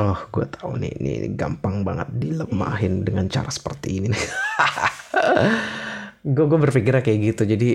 Oh, 0.00 0.16
gue 0.32 0.48
tahu 0.48 0.80
nih, 0.80 0.88
ini 1.04 1.12
gampang 1.36 1.84
banget 1.84 2.08
dilemahin 2.16 3.04
dengan 3.04 3.28
cara 3.28 3.52
seperti 3.52 4.00
ini. 4.00 4.08
gue 6.22 6.44
gue 6.46 6.58
berpikirnya 6.58 7.02
kayak 7.02 7.20
gitu. 7.34 7.42
Jadi 7.44 7.70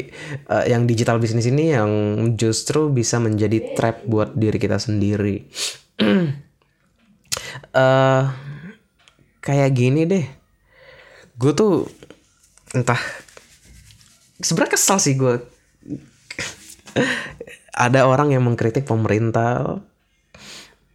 uh, 0.47 0.63
yang 0.63 0.87
digital 0.87 1.19
bisnis 1.19 1.47
ini 1.51 1.75
yang 1.75 1.91
justru 2.39 2.87
bisa 2.87 3.19
menjadi 3.19 3.75
trap 3.75 4.07
buat 4.07 4.33
diri 4.35 4.55
kita 4.55 4.79
sendiri. 4.79 5.43
uh, 7.75 8.23
kayak 9.45 9.71
gini 9.75 10.07
deh. 10.07 10.25
Gue 11.35 11.51
tuh 11.53 11.85
entah 12.71 12.99
sebenarnya 14.39 14.79
kesal 14.79 14.97
sih 15.03 15.19
gue. 15.19 15.43
Ada 17.77 18.09
orang 18.09 18.33
yang 18.33 18.41
mengkritik 18.41 18.89
pemerintah 18.89 19.83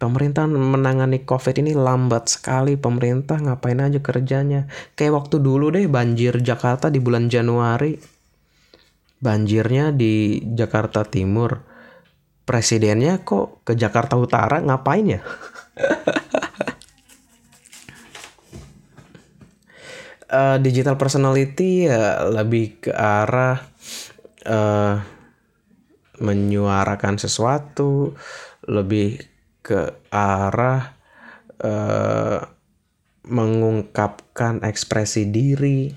pemerintah 0.03 0.43
menangani 0.51 1.23
covid 1.23 1.63
ini 1.63 1.71
lambat 1.71 2.27
sekali. 2.27 2.75
Pemerintah 2.75 3.39
ngapain 3.39 3.79
aja 3.79 4.03
kerjanya? 4.03 4.67
Kayak 4.99 5.23
waktu 5.23 5.39
dulu 5.39 5.71
deh 5.71 5.87
banjir 5.87 6.43
Jakarta 6.43 6.91
di 6.91 6.99
bulan 6.99 7.31
Januari. 7.31 7.95
Banjirnya 9.23 9.95
di 9.95 10.43
Jakarta 10.43 11.07
Timur. 11.07 11.63
Presidennya 12.43 13.23
kok 13.23 13.63
ke 13.63 13.79
Jakarta 13.79 14.19
Utara? 14.19 14.59
Ngapain 14.59 15.07
ya? 15.07 15.23
Uh, 20.27 20.59
digital 20.65 20.99
personality 20.99 21.87
ya 21.87 22.27
lebih 22.27 22.83
ke 22.83 22.91
arah 22.91 23.63
uh, 24.51 24.99
menyuarakan 26.19 27.15
sesuatu 27.15 28.11
lebih 28.67 29.32
ke 29.63 29.95
arah 30.11 30.99
uh, 31.63 32.43
mengungkapkan 33.23 34.61
ekspresi 34.61 35.31
diri. 35.31 35.95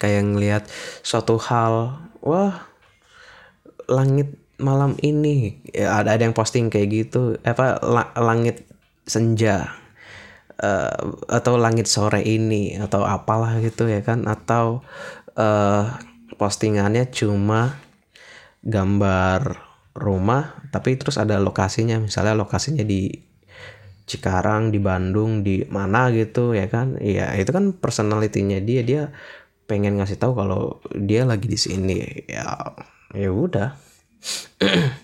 Kayak 0.00 0.32
ngelihat 0.32 0.64
suatu 1.04 1.36
hal 1.36 2.00
wah 2.24 2.64
langit 3.84 4.40
malam 4.56 4.96
ini. 5.04 5.60
Ya, 5.76 6.00
ada 6.00 6.16
ada 6.16 6.24
yang 6.24 6.32
posting 6.32 6.72
kayak 6.72 6.88
gitu. 6.88 7.36
Apa 7.44 7.76
la, 7.84 8.08
langit 8.16 8.64
senja 9.04 9.76
uh, 10.56 10.96
atau 11.28 11.60
langit 11.60 11.84
sore 11.84 12.24
ini 12.24 12.80
atau 12.80 13.04
apalah 13.04 13.60
gitu 13.60 13.84
ya 13.92 14.00
kan? 14.00 14.24
Atau 14.24 14.80
uh, 15.36 15.84
postingannya 16.40 17.12
cuma 17.12 17.76
gambar 18.64 19.69
rumah 19.94 20.62
tapi 20.70 20.94
terus 20.96 21.18
ada 21.18 21.38
lokasinya. 21.42 21.98
Misalnya 22.02 22.34
lokasinya 22.38 22.84
di 22.86 23.30
Cikarang 24.10 24.74
di 24.74 24.82
Bandung 24.82 25.46
di 25.46 25.62
mana 25.70 26.10
gitu 26.10 26.50
ya 26.50 26.66
kan? 26.66 26.98
Iya 26.98 27.30
itu 27.38 27.54
kan 27.54 27.70
personalitinya 27.78 28.58
dia. 28.58 28.82
Dia 28.82 29.02
pengen 29.70 30.02
ngasih 30.02 30.18
tahu 30.18 30.34
kalau 30.34 30.82
dia 30.98 31.22
lagi 31.22 31.46
di 31.46 31.54
sini. 31.54 32.26
Ya 32.26 32.74
ya 33.14 33.30
udah. 33.30 33.78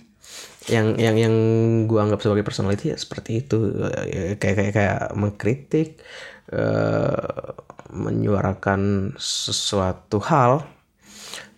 Yang 0.66 0.98
yang 0.98 1.14
yang 1.14 1.34
gua 1.86 2.10
anggap 2.10 2.26
sebagai 2.26 2.42
personality 2.42 2.90
ya 2.90 2.98
seperti 2.98 3.46
itu. 3.46 3.70
Ya, 4.10 4.34
kayak 4.34 4.56
kayak 4.58 4.72
kayak 4.74 5.00
mengkritik 5.14 6.02
uh, 6.50 7.54
menyuarakan 7.94 9.14
sesuatu 9.14 10.18
hal. 10.26 10.66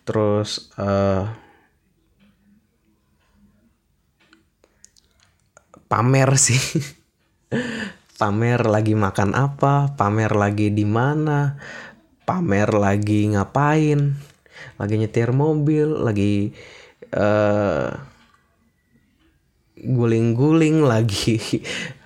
Terus 0.05 0.69
uh, 0.77 1.25
pamer 5.89 6.31
sih. 6.37 6.61
Pamer 8.21 8.61
lagi 8.69 8.93
makan 8.93 9.33
apa? 9.33 9.97
Pamer 9.97 10.37
lagi 10.37 10.69
di 10.69 10.85
mana? 10.85 11.57
Pamer 12.29 12.77
lagi 12.77 13.33
ngapain? 13.33 14.15
Lagi 14.77 14.95
nyetir 15.01 15.33
mobil 15.33 15.89
lagi 15.89 16.53
uh, 17.17 17.89
guling-guling 19.81 20.85
lagi. 20.85 21.41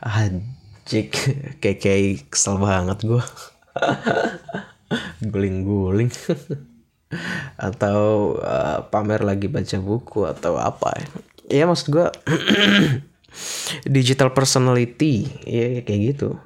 Anjik 0.04 1.10
kayak 1.58 1.78
kayak 1.82 2.30
kesel 2.30 2.62
banget 2.62 3.02
gue 3.02 3.24
guling-guling. 5.32 6.12
Atau 7.66 8.36
uh, 8.40 8.84
pamer 8.88 9.20
lagi 9.26 9.44
baca 9.44 9.76
buku 9.76 10.24
atau 10.24 10.56
apa 10.56 10.96
ya, 10.96 11.08
ya 11.60 11.64
maksud 11.68 11.92
gue 11.92 12.08
digital 13.86 14.32
personality 14.36 15.28
ya 15.46 15.82
kayak 15.82 16.00
gitu. 16.14 16.36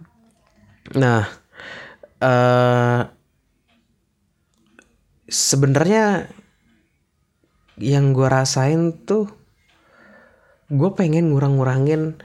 Nah 0.95 1.27
uh, 2.23 3.01
sebenarnya 5.27 6.31
yang 7.77 8.17
gue 8.17 8.29
rasain 8.29 8.95
tuh 9.05 9.29
gue 10.73 10.91
pengen 10.99 11.31
ngurang-ngurangin 11.31 12.19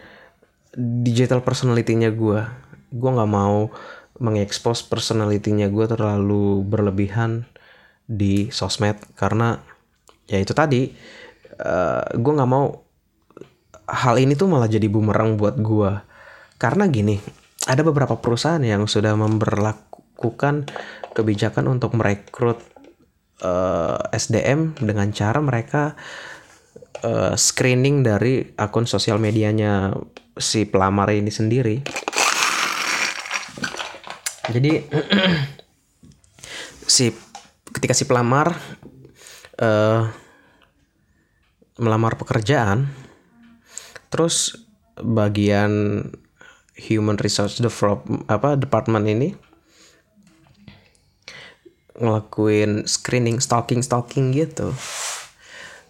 digital 1.04 1.43
personality-nya 1.43 2.15
gue 2.15 2.41
gue 2.91 3.10
nggak 3.12 3.32
mau 3.32 3.69
mengekspos 4.21 4.86
personality-nya 4.88 5.67
gue 5.67 5.86
terlalu 5.89 6.63
berlebihan 6.63 7.50
di 8.06 8.54
sosmed 8.54 8.97
karena 9.17 9.60
ya 10.30 10.39
itu 10.39 10.54
tadi 10.56 10.91
uh, 11.60 12.06
eh, 12.06 12.19
gue 12.19 12.32
nggak 12.32 12.52
mau 12.52 12.91
hal 13.92 14.16
ini 14.18 14.40
tuh 14.40 14.48
malah 14.48 14.72
jadi 14.72 14.88
bumerang 14.88 15.36
buat 15.36 15.60
gua. 15.60 16.08
Karena 16.56 16.88
gini, 16.88 17.20
ada 17.68 17.84
beberapa 17.84 18.18
perusahaan 18.18 18.62
yang 18.64 18.88
sudah 18.88 19.14
memperlakukan 19.20 20.72
kebijakan 21.12 21.68
untuk 21.68 21.94
merekrut 22.00 22.64
uh, 23.44 24.00
eh, 24.00 24.18
SDM 24.18 24.80
dengan 24.80 25.12
cara 25.12 25.44
mereka 25.44 25.94
uh, 27.04 27.36
screening 27.36 28.06
dari 28.06 28.46
akun 28.56 28.88
sosial 28.88 29.20
medianya 29.20 29.92
si 30.38 30.64
pelamar 30.64 31.12
ini 31.12 31.30
sendiri. 31.34 31.76
Jadi 34.52 34.74
si 36.96 37.12
ketika 37.72 37.94
si 37.96 38.04
pelamar 38.06 38.56
uh, 39.62 40.02
melamar 41.82 42.14
pekerjaan 42.20 43.01
terus 44.12 44.67
bagian 45.00 46.04
human 46.76 47.17
resource 47.17 47.63
development 47.63 48.28
apa 48.28 48.60
department 48.60 49.08
ini 49.08 49.34
ngelakuin 52.02 52.89
screening 52.89 53.38
stalking 53.38 53.86
stalking 53.86 54.34
gitu. 54.34 54.74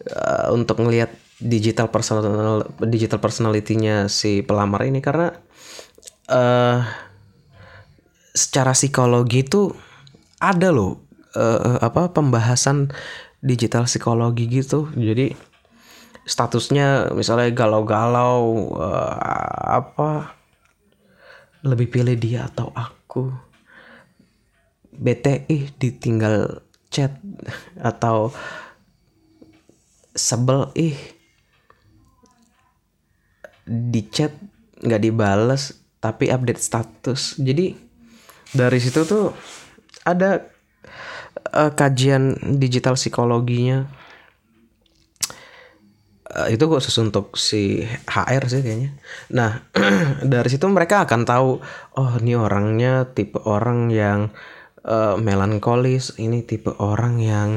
Uh, 0.02 0.50
untuk 0.52 0.82
ngelihat 0.82 1.14
digital 1.38 1.94
personal 1.94 2.68
digital 2.84 3.22
personality-nya 3.24 4.12
si 4.12 4.44
pelamar 4.44 4.84
ini. 4.84 5.00
Karena 5.00 5.32
uh, 6.28 6.84
secara 8.36 8.76
psikologi 8.76 9.48
itu 9.48 9.72
ada 10.42 10.74
loh 10.74 11.00
uh, 11.38 11.80
apa 11.80 12.12
pembahasan 12.12 12.92
digital 13.40 13.88
psikologi 13.88 14.52
gitu. 14.52 14.92
Jadi 14.92 15.51
statusnya 16.26 17.12
misalnya 17.18 17.50
galau-galau 17.52 18.74
uh, 18.78 19.16
apa 19.82 20.38
lebih 21.66 21.88
pilih 21.90 22.18
dia 22.18 22.50
atau 22.50 22.70
aku. 22.74 23.30
BTI 24.92 25.74
ditinggal 25.82 26.62
chat 26.92 27.16
atau 27.80 28.30
sebel 30.14 30.70
ih 30.78 31.00
di 33.66 34.02
chat 34.12 34.36
nggak 34.84 35.02
dibales 35.02 35.74
tapi 36.04 36.30
update 36.30 36.62
status. 36.62 37.40
Jadi 37.40 37.74
dari 38.52 38.80
situ 38.82 39.08
tuh 39.08 39.32
ada 40.04 40.44
uh, 41.56 41.72
kajian 41.72 42.58
digital 42.58 42.98
psikologinya 42.98 44.01
itu 46.48 46.64
khusus 46.64 46.96
untuk 47.04 47.36
si 47.36 47.84
HR 48.08 48.48
sih 48.48 48.62
kayaknya. 48.64 48.92
Nah 49.36 49.68
dari 50.32 50.48
situ 50.48 50.64
mereka 50.72 51.04
akan 51.04 51.28
tahu 51.28 51.60
oh 52.00 52.12
ini 52.24 52.40
orangnya 52.40 53.12
tipe 53.12 53.40
orang 53.44 53.92
yang 53.92 54.32
uh, 54.88 55.20
melankolis, 55.20 56.16
ini 56.18 56.48
tipe 56.48 56.72
orang 56.80 57.20
yang 57.20 57.50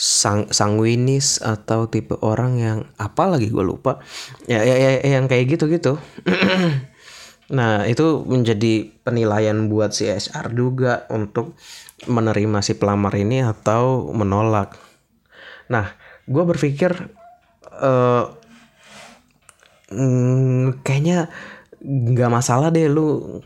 sang 0.00 0.48
sanguinis 0.48 1.44
atau 1.44 1.84
tipe 1.88 2.16
orang 2.24 2.56
yang 2.56 2.78
apa 2.96 3.36
lagi 3.36 3.52
gue 3.52 3.60
lupa 3.60 4.00
ya, 4.48 4.64
ya, 4.64 4.72
ya 4.72 4.90
yang 5.04 5.28
kayak 5.28 5.56
gitu 5.56 5.68
gitu. 5.68 5.92
nah 7.56 7.84
itu 7.84 8.24
menjadi 8.24 8.88
penilaian 9.04 9.68
buat 9.68 9.92
si 9.92 10.08
HR 10.08 10.56
juga 10.56 11.04
untuk 11.12 11.56
menerima 12.08 12.64
si 12.64 12.76
pelamar 12.76 13.12
ini 13.16 13.44
atau 13.44 14.08
menolak. 14.12 14.76
Nah 15.68 15.92
gue 16.24 16.44
berpikir 16.48 17.19
uh, 17.80 18.24
mm, 19.90 20.84
kayaknya 20.86 21.28
nggak 21.80 22.30
masalah 22.30 22.68
deh 22.68 22.86
lu 22.86 23.40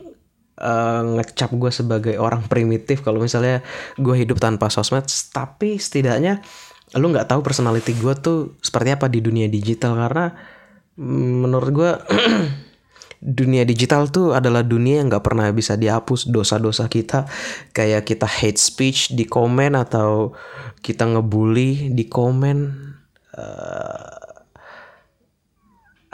uh, 0.61 1.03
ngecap 1.19 1.51
gue 1.55 1.71
sebagai 1.71 2.15
orang 2.19 2.47
primitif 2.47 3.03
kalau 3.03 3.23
misalnya 3.23 3.63
gue 3.99 4.15
hidup 4.15 4.39
tanpa 4.39 4.71
sosmed. 4.71 5.07
Tapi 5.33 5.81
setidaknya 5.81 6.43
lu 6.99 7.11
nggak 7.11 7.27
tahu 7.31 7.41
personality 7.43 7.97
gue 7.99 8.15
tuh 8.19 8.39
seperti 8.63 8.95
apa 8.95 9.07
di 9.11 9.23
dunia 9.25 9.47
digital. 9.51 9.99
Karena 9.99 10.27
mm, 10.99 11.33
menurut 11.47 11.71
gue 11.71 11.93
dunia 13.41 13.65
digital 13.65 14.13
tuh 14.13 14.37
adalah 14.37 14.61
dunia 14.61 15.01
yang 15.03 15.09
nggak 15.11 15.25
pernah 15.25 15.49
bisa 15.51 15.79
dihapus. 15.79 16.31
Dosa-dosa 16.31 16.87
kita 16.91 17.27
kayak 17.75 18.07
kita 18.07 18.27
hate 18.27 18.61
speech 18.61 19.15
di 19.15 19.27
komen 19.27 19.79
atau 19.79 20.35
kita 20.83 21.07
ngebully 21.07 21.95
di 21.95 22.05
komen. 22.07 22.83
Uh, 23.35 24.24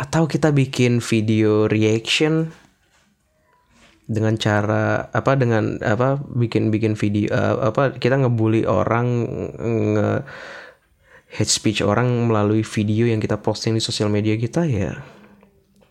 atau 0.00 0.24
kita 0.24 0.48
bikin 0.48 1.04
video 1.04 1.68
reaction 1.68 2.48
dengan 4.10 4.34
cara 4.40 5.12
apa 5.12 5.36
dengan 5.36 5.76
apa 5.84 6.18
bikin 6.18 6.72
bikin 6.72 6.96
video 6.96 7.30
uh, 7.30 7.70
apa 7.70 7.94
kita 8.00 8.16
ngebully 8.18 8.64
orang 8.64 9.28
nge 9.60 10.24
hate 11.30 11.52
speech 11.52 11.78
orang 11.84 12.10
melalui 12.26 12.66
video 12.66 13.06
yang 13.06 13.22
kita 13.22 13.38
posting 13.38 13.78
di 13.78 13.82
sosial 13.84 14.10
media 14.10 14.34
kita 14.34 14.66
ya. 14.66 14.98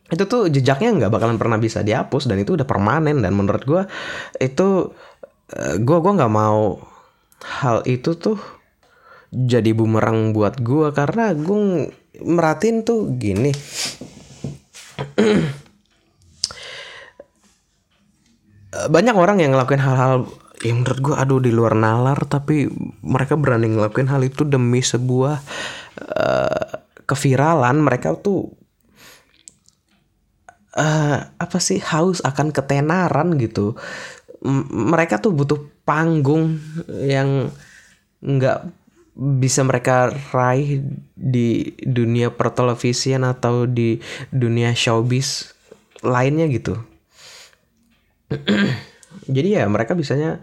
Itu 0.09 0.25
tuh 0.25 0.51
jejaknya 0.51 0.91
nggak 0.99 1.13
bakalan 1.13 1.39
pernah 1.39 1.55
bisa 1.55 1.79
dihapus 1.79 2.27
dan 2.27 2.41
itu 2.41 2.59
udah 2.59 2.67
permanen 2.67 3.23
dan 3.23 3.31
menurut 3.31 3.63
gue 3.63 3.81
itu 4.41 4.91
gue 5.79 5.95
uh, 5.95 6.01
gue 6.01 6.11
nggak 6.17 6.33
mau 6.33 6.81
hal 7.63 7.87
itu 7.87 8.19
tuh 8.19 8.58
jadi 9.29 9.77
bumerang 9.77 10.33
buat 10.33 10.57
gue 10.57 10.89
karena 10.93 11.33
gue 11.37 11.89
meratin 12.25 12.81
tuh 12.81 13.13
gini. 13.13 13.53
Banyak 18.89 19.15
orang 19.17 19.41
yang 19.41 19.51
ngelakuin 19.53 19.81
hal-hal 19.81 20.25
yang 20.59 20.83
menurut 20.83 20.99
gue 20.99 21.15
aduh 21.15 21.39
di 21.39 21.55
luar 21.55 21.71
nalar 21.77 22.19
tapi 22.27 22.67
mereka 23.05 23.39
berani 23.39 23.71
ngelakuin 23.71 24.11
hal 24.11 24.19
itu 24.25 24.43
demi 24.43 24.81
sebuah 24.81 25.39
uh, 26.03 26.69
keviralan. 27.05 27.79
Mereka 27.85 28.17
tuh 28.19 28.49
uh, 30.73 31.17
apa 31.37 31.57
sih 31.61 31.77
haus 31.81 32.21
akan 32.25 32.49
ketenaran 32.49 33.37
gitu. 33.37 33.77
M 34.41 34.89
mereka 34.89 35.21
tuh 35.21 35.35
butuh 35.35 35.59
panggung 35.83 36.57
yang 36.87 37.51
nggak 38.19 38.59
bisa 39.19 39.67
mereka 39.67 40.15
raih 40.31 40.79
di 41.11 41.75
dunia 41.83 42.31
pertelevisian 42.31 43.27
atau 43.27 43.67
di 43.67 43.99
dunia 44.31 44.71
showbiz 44.71 45.51
lainnya 45.99 46.47
gitu. 46.47 46.79
Jadi 49.35 49.59
ya 49.59 49.67
mereka 49.67 49.91
bisanya 49.91 50.39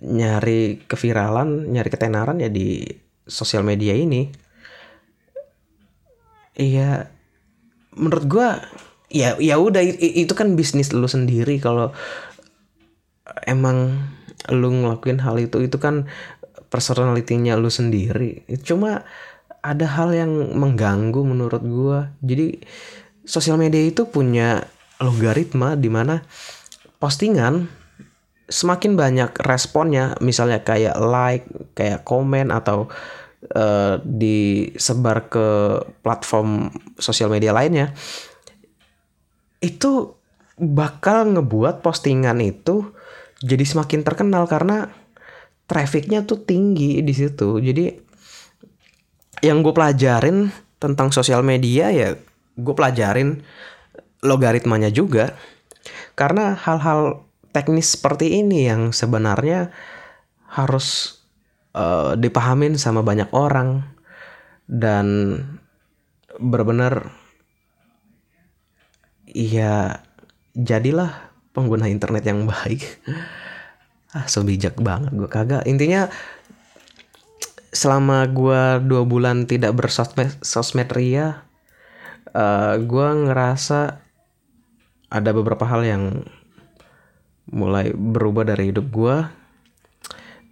nyari 0.00 0.88
keviralan 0.88 1.68
nyari 1.68 1.90
ketenaran 1.92 2.40
ya 2.40 2.48
di 2.48 2.80
sosial 3.28 3.60
media 3.60 3.92
ini. 3.92 4.32
Iya 6.56 7.12
menurut 7.92 8.24
gue 8.24 8.48
ya 9.12 9.36
ya 9.36 9.60
udah 9.60 9.84
itu 10.00 10.32
kan 10.32 10.56
bisnis 10.56 10.96
lu 10.96 11.04
sendiri. 11.04 11.60
Kalau 11.60 11.92
emang 13.44 14.00
lu 14.48 14.72
ngelakuin 14.72 15.20
hal 15.20 15.36
itu 15.36 15.60
itu 15.60 15.76
kan 15.76 16.08
personalitinya 16.68 17.56
lu 17.56 17.72
sendiri 17.72 18.44
cuma 18.64 19.04
ada 19.64 19.86
hal 19.88 20.14
yang 20.14 20.32
mengganggu 20.54 21.20
menurut 21.24 21.62
gue 21.64 21.98
jadi 22.22 22.46
sosial 23.26 23.60
media 23.60 23.82
itu 23.82 24.06
punya 24.08 24.64
logaritma 25.02 25.74
di 25.74 25.90
mana 25.90 26.22
postingan 27.02 27.68
semakin 28.48 28.96
banyak 28.96 29.30
responnya 29.44 30.16
misalnya 30.24 30.64
kayak 30.64 30.96
like 30.96 31.44
kayak 31.76 32.06
komen 32.06 32.48
atau 32.48 32.88
uh, 33.52 34.00
disebar 34.00 35.28
ke 35.28 35.46
platform 36.00 36.72
sosial 36.96 37.28
media 37.28 37.52
lainnya 37.52 37.92
itu 39.58 40.18
bakal 40.58 41.38
ngebuat 41.38 41.80
postingan 41.82 42.42
itu 42.42 42.90
jadi 43.38 43.62
semakin 43.62 44.02
terkenal. 44.02 44.50
Karena 44.50 44.90
trafficnya 45.68 46.24
tuh 46.24 46.40
tinggi 46.42 47.04
di 47.04 47.14
situ. 47.14 47.60
Jadi 47.60 47.92
yang 49.44 49.62
gue 49.62 49.70
pelajarin 49.70 50.50
tentang 50.82 51.14
sosial 51.14 51.46
media 51.46 51.94
ya 51.94 52.16
gue 52.58 52.74
pelajarin 52.74 53.44
logaritmanya 54.24 54.90
juga. 54.90 55.36
Karena 56.18 56.58
hal-hal 56.58 57.22
teknis 57.54 57.94
seperti 57.94 58.42
ini 58.42 58.66
yang 58.66 58.90
sebenarnya 58.90 59.70
harus 60.48 61.20
uh, 61.76 62.16
dipahamin 62.16 62.80
sama 62.80 63.04
banyak 63.04 63.28
orang 63.30 63.84
dan 64.66 65.06
benar-benar 66.38 67.12
ya 69.28 70.00
jadilah 70.56 71.32
pengguna 71.52 71.90
internet 71.90 72.24
yang 72.24 72.46
baik 72.46 72.84
ah 74.16 74.24
so 74.24 74.40
bijak 74.46 74.78
banget 74.80 75.12
gue 75.12 75.28
kagak 75.28 75.64
intinya 75.68 76.08
selama 77.68 78.24
gue 78.28 78.80
dua 78.88 79.02
bulan 79.04 79.44
tidak 79.44 79.76
bersosmed 79.76 80.32
sosmed 80.40 80.88
ria 80.96 81.44
uh, 82.32 82.80
gue 82.80 83.08
ngerasa 83.28 84.00
ada 85.08 85.30
beberapa 85.32 85.64
hal 85.64 85.84
yang 85.84 86.04
mulai 87.48 87.92
berubah 87.96 88.44
dari 88.44 88.72
hidup 88.72 88.86
gue 88.92 89.16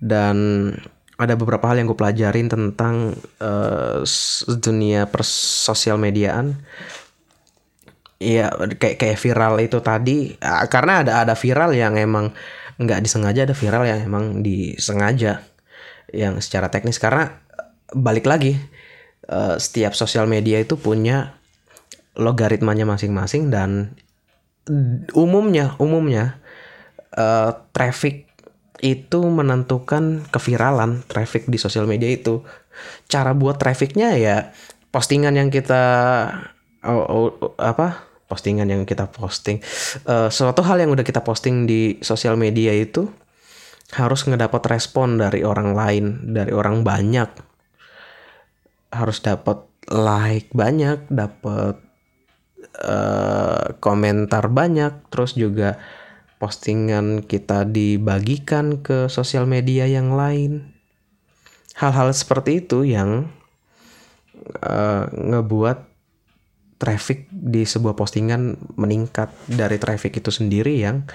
dan 0.00 0.36
ada 1.16 1.32
beberapa 1.36 1.64
hal 1.72 1.80
yang 1.80 1.88
gue 1.88 1.98
pelajarin 1.98 2.48
tentang 2.48 3.16
uh, 3.40 4.04
dunia 4.60 5.08
persosial 5.08 5.96
mediaan. 5.96 6.60
Iya 8.16 8.52
kayak 8.80 8.96
kayak 9.00 9.20
viral 9.20 9.60
itu 9.60 9.80
tadi. 9.80 10.36
Karena 10.72 11.04
ada 11.04 11.12
ada 11.24 11.34
viral 11.36 11.72
yang 11.72 11.96
emang 11.96 12.32
nggak 12.76 13.00
disengaja 13.04 13.48
ada 13.48 13.56
viral 13.56 13.84
yang 13.88 14.00
emang 14.04 14.44
disengaja 14.44 15.44
yang 16.12 16.38
secara 16.40 16.68
teknis. 16.68 17.00
Karena 17.00 17.32
balik 17.92 18.28
lagi 18.28 18.56
uh, 19.30 19.56
setiap 19.56 19.96
sosial 19.96 20.28
media 20.28 20.60
itu 20.60 20.76
punya 20.76 21.36
logaritmanya 22.16 22.88
masing-masing 22.88 23.52
dan 23.52 23.92
umumnya 25.14 25.78
umumnya 25.78 26.40
uh, 27.14 27.54
traffic 27.70 28.26
itu 28.84 29.20
menentukan 29.24 30.26
keviralan 30.28 31.00
traffic 31.08 31.48
di 31.48 31.56
sosial 31.56 31.88
media 31.88 32.12
itu. 32.12 32.44
Cara 33.08 33.32
buat 33.32 33.56
trafficnya 33.56 34.20
ya 34.20 34.52
postingan 34.92 35.32
yang 35.36 35.48
kita 35.48 35.84
oh, 36.84 37.04
oh, 37.08 37.28
apa 37.56 38.05
postingan 38.26 38.66
yang 38.70 38.82
kita 38.82 39.06
posting. 39.10 39.62
Uh, 40.06 40.28
suatu 40.30 40.62
hal 40.66 40.82
yang 40.82 40.90
udah 40.92 41.06
kita 41.06 41.22
posting 41.22 41.64
di 41.64 41.98
sosial 42.02 42.34
media 42.34 42.74
itu 42.74 43.06
harus 43.94 44.26
ngedapat 44.26 44.66
respon 44.66 45.18
dari 45.18 45.46
orang 45.46 45.72
lain 45.72 46.04
dari 46.34 46.50
orang 46.50 46.82
banyak. 46.82 47.30
Harus 48.90 49.22
dapat 49.22 49.62
like 49.86 50.50
banyak 50.50 51.06
dapat 51.06 51.78
uh, 52.82 53.78
komentar 53.78 54.50
banyak 54.50 55.06
terus 55.14 55.38
juga 55.38 55.78
postingan 56.36 57.24
kita 57.24 57.64
dibagikan 57.64 58.82
ke 58.82 59.06
sosial 59.06 59.46
media 59.46 59.86
yang 59.86 60.12
lain. 60.12 60.74
Hal-hal 61.76 62.10
seperti 62.10 62.64
itu 62.64 62.82
yang 62.88 63.30
uh, 64.64 65.04
ngebuat 65.12 65.85
traffic 66.76 67.28
di 67.32 67.64
sebuah 67.64 67.96
postingan 67.96 68.56
meningkat 68.76 69.32
dari 69.48 69.80
traffic 69.80 70.20
itu 70.20 70.28
sendiri 70.28 70.76
yang 70.76 71.08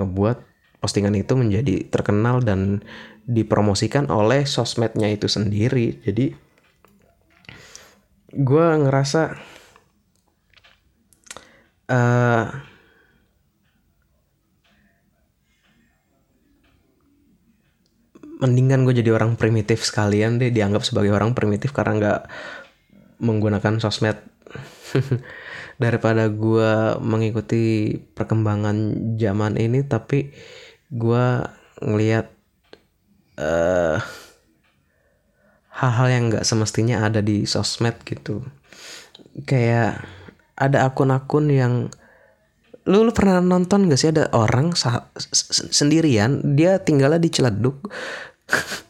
ngebuat 0.00 0.40
postingan 0.80 1.14
itu 1.14 1.36
menjadi 1.36 1.86
terkenal 1.92 2.40
dan 2.42 2.82
dipromosikan 3.28 4.10
oleh 4.10 4.48
sosmednya 4.48 5.06
itu 5.12 5.30
sendiri. 5.30 6.00
Jadi 6.02 6.34
gue 8.32 8.66
ngerasa 8.82 9.22
uh, 11.92 12.46
mendingan 18.42 18.82
gue 18.82 18.98
jadi 18.98 19.14
orang 19.14 19.38
primitif 19.38 19.86
sekalian 19.86 20.42
deh 20.42 20.50
dianggap 20.50 20.82
sebagai 20.82 21.14
orang 21.14 21.36
primitif 21.36 21.70
karena 21.70 21.92
nggak 22.00 22.20
menggunakan 23.22 23.78
sosmed 23.78 24.31
daripada 25.82 26.28
gue 26.28 27.00
mengikuti 27.00 27.96
perkembangan 28.14 28.94
zaman 29.16 29.56
ini 29.56 29.82
tapi 29.86 30.32
gue 30.92 31.26
ngelihat 31.82 32.28
uh, 33.40 33.98
hal-hal 35.72 36.08
yang 36.12 36.24
nggak 36.28 36.44
semestinya 36.46 37.08
ada 37.08 37.24
di 37.24 37.48
sosmed 37.48 37.96
gitu. 38.04 38.44
Kayak 39.48 40.04
ada 40.54 40.86
akun-akun 40.86 41.48
yang 41.48 41.74
lu, 42.84 43.08
lu 43.08 43.12
pernah 43.14 43.40
nonton 43.40 43.88
gak 43.88 43.98
sih? 43.98 44.12
Ada 44.12 44.30
orang 44.36 44.76
sendirian 45.72 46.54
dia 46.54 46.78
tinggalnya 46.82 47.18
di 47.18 47.30
Ciledug. 47.32 47.88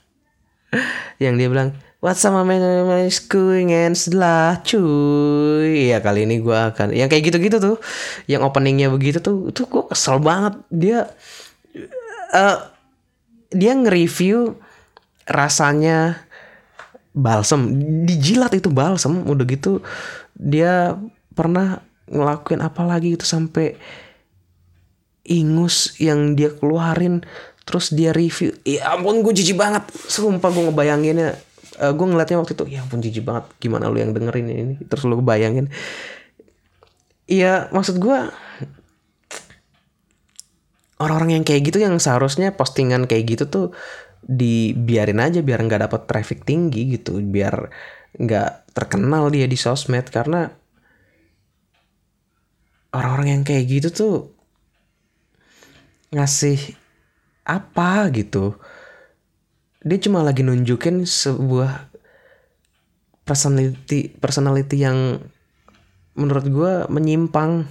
Yang 1.23 1.35
dia 1.38 1.49
bilang 1.53 1.71
Up 2.03 2.19
my 2.19 3.07
is 3.07 3.23
going 3.23 3.71
and 3.71 3.95
setelah 3.95 4.59
cuy. 4.67 5.95
Ya 5.95 6.03
kali 6.03 6.27
ini 6.27 6.43
gue 6.43 6.59
akan 6.75 6.91
yang 6.91 7.07
kayak 7.07 7.31
gitu-gitu 7.31 7.62
tuh 7.62 7.77
yang 8.27 8.43
openingnya 8.43 8.91
begitu 8.91 9.23
tuh 9.23 9.55
tuh 9.55 9.71
gue 9.71 9.87
kesel 9.87 10.19
banget. 10.19 10.59
Dia 10.67 11.07
uh, 12.35 12.59
dia 13.55 13.79
nge-review 13.79 14.59
rasanya 15.31 16.27
balsem. 17.15 17.71
Dijilat 18.03 18.51
itu 18.59 18.67
balsem 18.67 19.23
udah 19.23 19.47
gitu 19.47 19.79
dia 20.35 20.99
pernah 21.38 21.87
ngelakuin 22.11 22.67
apa 22.67 22.83
lagi 22.83 23.15
itu 23.15 23.23
sampai 23.23 23.79
ingus 25.23 25.95
yang 26.03 26.35
dia 26.35 26.51
keluarin 26.51 27.23
terus 27.62 27.95
dia 27.95 28.11
review. 28.11 28.59
Ya 28.67 28.91
ampun 28.91 29.23
gue 29.23 29.31
jijik 29.31 29.55
banget. 29.55 29.87
Sumpah 29.95 30.51
gue 30.51 30.67
ngebayanginnya 30.67 31.52
uh, 31.79 31.89
eh, 31.89 31.93
gue 31.95 32.07
ngeliatnya 32.07 32.39
waktu 32.41 32.53
itu 32.57 32.65
ya 32.69 32.85
ampun 32.85 33.01
jijik 33.01 33.25
banget 33.25 33.45
gimana 33.63 33.89
lu 33.89 34.01
yang 34.01 34.13
dengerin 34.13 34.49
ini 34.49 34.75
terus 34.85 35.07
lu 35.09 35.21
bayangin. 35.25 35.73
Iya 37.31 37.71
maksud 37.71 38.03
gue 38.03 38.19
orang-orang 41.01 41.41
yang 41.41 41.45
kayak 41.47 41.63
gitu 41.73 41.79
yang 41.83 41.97
seharusnya 41.97 42.55
postingan 42.55 43.09
kayak 43.09 43.25
gitu 43.39 43.45
tuh 43.49 43.67
dibiarin 44.23 45.19
aja 45.19 45.43
biar 45.43 45.59
nggak 45.67 45.91
dapat 45.91 46.03
traffic 46.07 46.47
tinggi 46.47 46.95
gitu 46.95 47.19
biar 47.19 47.71
nggak 48.19 48.75
terkenal 48.77 49.33
dia 49.33 49.47
di 49.49 49.57
sosmed. 49.57 50.07
Karena 50.13 50.51
orang-orang 52.93 53.41
yang 53.41 53.43
kayak 53.43 53.65
gitu 53.67 53.89
tuh 53.91 54.17
ngasih 56.13 56.77
apa 57.49 58.13
gitu 58.13 58.61
dia 59.83 59.99
cuma 59.99 60.23
lagi 60.23 60.47
nunjukin 60.47 61.03
sebuah 61.03 61.90
personality 63.27 64.14
personality 64.18 64.83
yang 64.83 65.18
menurut 66.14 66.47
gue 66.47 66.73
menyimpang. 66.87 67.66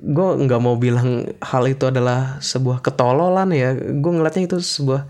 Gue 0.00 0.28
nggak 0.32 0.60
mau 0.64 0.80
bilang 0.80 1.28
hal 1.44 1.64
itu 1.68 1.92
adalah 1.92 2.40
sebuah 2.40 2.80
ketololan 2.80 3.52
ya. 3.52 3.76
Gue 3.76 4.12
ngeliatnya 4.16 4.48
itu 4.48 4.56
sebuah 4.64 5.04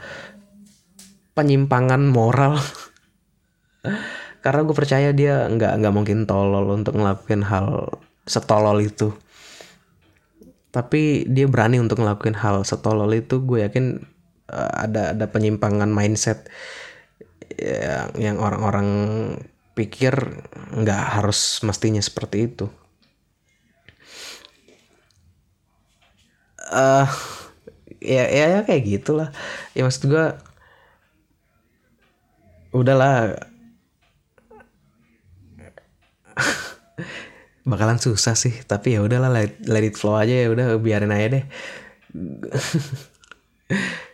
penyimpangan 1.38 2.03
moral. 2.11 2.59
Karena 4.44 4.61
gue 4.66 4.75
percaya 4.75 5.14
dia 5.14 5.46
nggak 5.46 5.73
nggak 5.79 5.94
mungkin 5.94 6.27
tolol 6.27 6.75
untuk 6.75 6.99
ngelakuin 6.99 7.46
hal 7.46 7.87
setolol 8.27 8.83
itu. 8.83 9.14
Tapi 10.75 11.27
dia 11.31 11.46
berani 11.46 11.79
untuk 11.79 12.03
ngelakuin 12.03 12.35
hal 12.35 12.66
setolol 12.66 13.11
itu 13.14 13.38
gue 13.46 13.62
yakin 13.62 14.03
ada 14.55 15.15
ada 15.15 15.27
penyimpangan 15.31 15.91
mindset 15.91 16.51
yang 17.61 18.11
yang 18.19 18.37
orang-orang 18.41 18.89
pikir 19.75 20.13
nggak 20.75 21.03
harus 21.21 21.63
mestinya 21.65 22.03
seperti 22.03 22.51
itu. 22.51 22.67
Uh, 26.71 27.09
ya, 27.99 28.31
ya 28.31 28.45
ya 28.59 28.61
kayak 28.63 28.85
gitulah. 28.87 29.29
Ya 29.75 29.83
maksud 29.87 30.07
gue 30.11 30.27
udahlah. 32.75 33.37
Bakalan 37.71 38.01
susah 38.01 38.35
sih 38.35 38.57
tapi 38.65 38.97
ya 38.97 39.05
udahlah 39.05 39.31
let, 39.31 39.61
let 39.69 39.85
it 39.85 39.95
flow 39.95 40.17
aja 40.17 40.33
ya 40.33 40.49
udah 40.49 40.81
biarin 40.81 41.13
aja 41.13 41.29
deh 41.39 41.45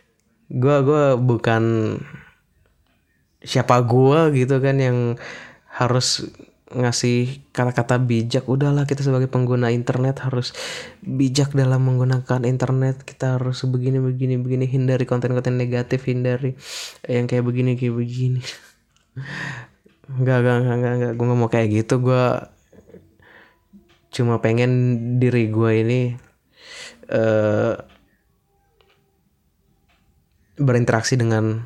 gue 0.47 0.75
gue 0.83 1.03
bukan 1.19 1.63
siapa 3.43 3.83
gue 3.83 4.19
gitu 4.35 4.59
kan 4.59 4.75
yang 4.79 4.97
harus 5.67 6.27
ngasih 6.67 7.47
kata-kata 7.55 7.95
bijak 7.95 8.43
udahlah 8.43 8.83
kita 8.83 8.99
sebagai 8.99 9.31
pengguna 9.31 9.71
internet 9.71 10.19
harus 10.19 10.51
bijak 10.99 11.55
dalam 11.55 11.79
menggunakan 11.87 12.43
internet 12.43 13.07
kita 13.07 13.39
harus 13.39 13.63
begini 13.63 14.03
begini 14.03 14.35
begini 14.35 14.67
hindari 14.67 15.07
konten-konten 15.07 15.55
negatif 15.55 16.03
hindari 16.11 16.59
yang 17.07 17.23
kayak 17.23 17.47
begini 17.47 17.79
kayak 17.79 17.95
begini 17.95 18.41
Enggak, 20.07 20.39
enggak, 20.39 20.55
enggak, 20.55 20.75
enggak, 20.75 20.93
enggak. 20.95 21.13
Gue 21.19 21.25
gak 21.27 21.39
mau 21.39 21.51
kayak 21.51 21.69
gitu. 21.83 21.93
Gue 21.99 22.25
cuma 24.07 24.39
pengen 24.39 24.71
diri 25.19 25.51
gue 25.51 25.71
ini 25.83 26.01
uh, 27.11 27.75
berinteraksi 30.57 31.15
dengan 31.15 31.63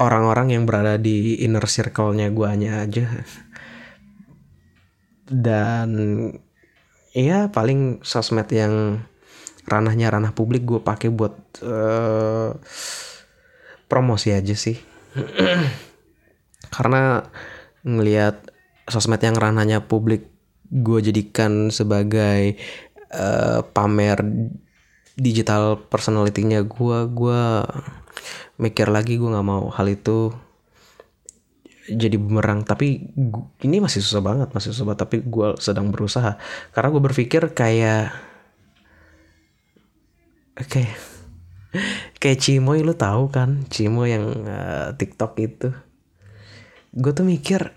orang-orang 0.00 0.56
yang 0.56 0.64
berada 0.66 0.98
di 0.98 1.38
inner 1.44 1.64
circle-nya 1.64 2.32
gue 2.32 2.46
hanya 2.48 2.82
aja. 2.82 3.06
Dan 5.24 5.88
ya 7.14 7.48
paling 7.48 8.02
sosmed 8.04 8.48
yang 8.50 9.04
ranahnya 9.64 10.12
ranah 10.12 10.36
publik 10.36 10.68
gue 10.68 10.80
pakai 10.82 11.08
buat 11.08 11.34
uh, 11.64 12.52
promosi 13.88 14.34
aja 14.34 14.52
sih. 14.52 14.76
Karena 16.74 17.22
ngelihat 17.84 18.50
sosmed 18.88 19.20
yang 19.22 19.36
ranahnya 19.38 19.84
publik 19.84 20.28
gue 20.68 21.00
jadikan 21.00 21.70
sebagai 21.70 22.58
uh, 23.14 23.62
pamer 23.62 24.18
digital 25.14 25.78
personality-nya 25.78 26.66
gue 26.66 26.98
gue 27.10 27.42
mikir 28.58 28.86
lagi 28.90 29.18
gue 29.18 29.30
nggak 29.30 29.46
mau 29.46 29.70
hal 29.70 29.86
itu 29.90 30.34
jadi 31.84 32.16
bumerang. 32.16 32.64
Tapi 32.64 33.12
gua, 33.12 33.44
ini 33.60 33.76
masih 33.80 34.00
susah 34.00 34.24
banget 34.24 34.48
masih 34.56 34.72
susah 34.72 34.84
banget. 34.88 35.00
Tapi 35.04 35.16
gue 35.24 35.48
sedang 35.60 35.92
berusaha. 35.92 36.40
Karena 36.72 36.88
gue 36.88 37.02
berpikir 37.04 37.52
kayak 37.52 38.12
oke 40.56 40.84
kayak 42.22 42.38
Cimoy 42.40 42.80
lu 42.80 42.96
tahu 42.96 43.28
kan? 43.28 43.68
Cimoy 43.68 44.16
yang 44.16 44.24
uh, 44.48 44.96
TikTok 44.96 45.32
itu. 45.40 45.68
Gue 46.94 47.12
tuh 47.12 47.26
mikir 47.26 47.74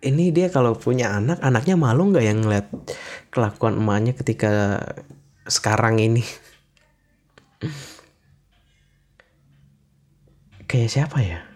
ini 0.00 0.32
dia 0.32 0.48
kalau 0.48 0.72
punya 0.72 1.12
anak 1.12 1.44
anaknya 1.44 1.76
malu 1.76 2.08
nggak 2.08 2.24
yang 2.24 2.40
ngeliat 2.40 2.72
kelakuan 3.28 3.76
emaknya 3.76 4.16
ketika 4.16 4.80
sekarang 5.44 6.00
ini 6.00 6.24
kayak 10.70 10.90
siapa 10.90 11.20
ya 11.20 11.50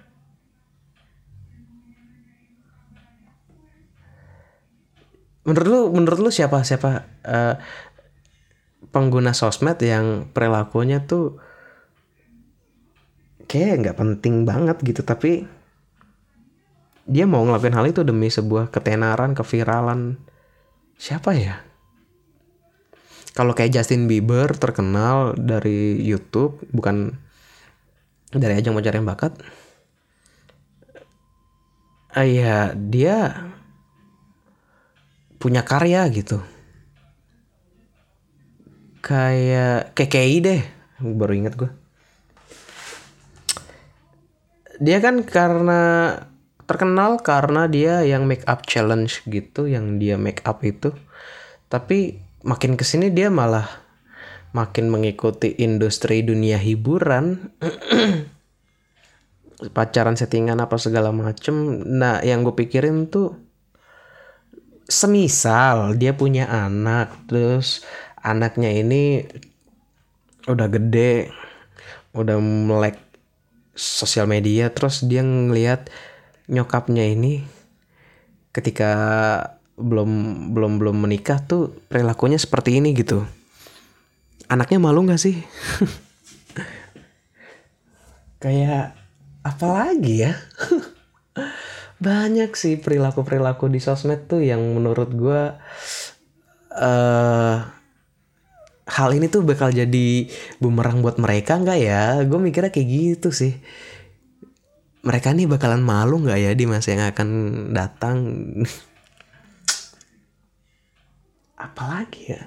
menurut 5.45 5.69
lu 5.69 5.81
menurut 5.93 6.19
lu 6.25 6.31
siapa 6.33 6.65
siapa 6.65 7.05
uh, 7.25 7.55
pengguna 8.89 9.37
sosmed 9.37 9.77
yang 9.85 10.29
perilakunya 10.33 11.05
tuh 11.05 11.37
kayak 13.45 13.85
nggak 13.85 13.99
penting 14.01 14.49
banget 14.49 14.81
gitu 14.81 15.05
tapi 15.05 15.45
dia 17.05 17.29
mau 17.29 17.45
ngelakuin 17.45 17.77
hal 17.77 17.87
itu 17.93 18.01
demi 18.01 18.33
sebuah 18.33 18.73
ketenaran, 18.73 19.37
keviralan. 19.37 20.17
Siapa 20.97 21.37
ya? 21.37 21.61
Kalau 23.35 23.51
kayak 23.51 23.75
Justin 23.75 24.07
Bieber 24.07 24.47
terkenal 24.55 25.35
dari 25.35 25.99
YouTube, 25.99 26.63
bukan 26.71 27.19
dari 28.31 28.55
ajang 28.63 28.79
yang 28.79 29.11
bakat. 29.11 29.35
Ah 32.15 32.23
ya, 32.23 32.71
dia 32.79 33.51
punya 35.43 35.67
karya 35.67 36.07
gitu. 36.15 36.39
Kayak 39.03 39.93
KKI 39.99 40.37
deh, 40.39 40.63
baru 41.03 41.35
inget 41.35 41.59
gue. 41.59 41.71
Dia 44.79 45.03
kan 45.03 45.27
karena 45.27 45.83
terkenal 46.65 47.21
karena 47.21 47.69
dia 47.69 48.01
yang 48.07 48.25
make 48.25 48.45
up 48.49 48.65
challenge 48.65 49.21
gitu 49.29 49.69
yang 49.69 50.01
dia 50.01 50.17
make 50.17 50.41
up 50.49 50.65
itu 50.65 50.97
tapi 51.69 52.24
makin 52.45 52.77
ke 52.77 52.85
sini 52.85 53.11
dia 53.11 53.33
malah 53.33 53.67
makin 54.55 54.93
mengikuti 54.93 55.57
industri 55.59 56.23
dunia 56.23 56.61
hiburan. 56.61 57.57
Pacaran 59.77 60.15
settingan 60.15 60.61
apa 60.61 60.77
segala 60.77 61.11
macem. 61.11 61.83
Nah 61.89 62.21
yang 62.21 62.45
gue 62.45 62.53
pikirin 62.53 63.09
tuh 63.09 63.33
semisal 64.85 65.97
dia 65.97 66.13
punya 66.13 66.45
anak 66.45 67.09
terus 67.25 67.81
anaknya 68.21 68.69
ini 68.69 69.25
udah 70.45 70.69
gede 70.69 71.33
udah 72.13 72.37
melek 72.39 73.01
sosial 73.73 74.29
media 74.29 74.69
terus 74.69 75.01
dia 75.09 75.25
ngeliat 75.25 75.89
nyokapnya 76.53 77.09
ini 77.09 77.49
ketika 78.53 78.93
belum 79.75 80.11
belum 80.55 80.79
belum 80.79 80.97
menikah 81.03 81.43
tuh 81.43 81.75
perilakunya 81.91 82.39
seperti 82.39 82.79
ini 82.79 82.95
gitu. 82.95 83.27
Anaknya 84.47 84.79
malu 84.79 85.03
nggak 85.03 85.19
sih? 85.19 85.43
Kayak 88.43 88.95
apa 89.43 89.67
lagi 89.67 90.29
ya? 90.29 90.39
Banyak 92.07 92.55
sih 92.55 92.79
perilaku 92.79 93.27
perilaku 93.27 93.67
di 93.67 93.83
sosmed 93.83 94.31
tuh 94.31 94.45
yang 94.45 94.61
menurut 94.61 95.11
gue 95.11 95.43
uh, 96.77 97.57
hal 98.85 99.11
ini 99.17 99.33
tuh 99.33 99.43
bakal 99.43 99.73
jadi 99.73 100.29
bumerang 100.61 101.01
buat 101.03 101.19
mereka 101.19 101.59
nggak 101.59 101.79
ya? 101.81 102.23
Gue 102.29 102.39
mikirnya 102.39 102.71
kayak 102.71 102.89
gitu 102.89 103.35
sih. 103.35 103.59
Mereka 105.05 105.35
nih 105.35 105.51
bakalan 105.51 105.83
malu 105.83 106.23
nggak 106.23 106.39
ya 106.39 106.51
di 106.55 106.65
masa 106.65 106.95
yang 106.95 107.05
akan 107.11 107.29
datang 107.75 108.17
apalagi 111.65 112.37
ya? 112.37 112.43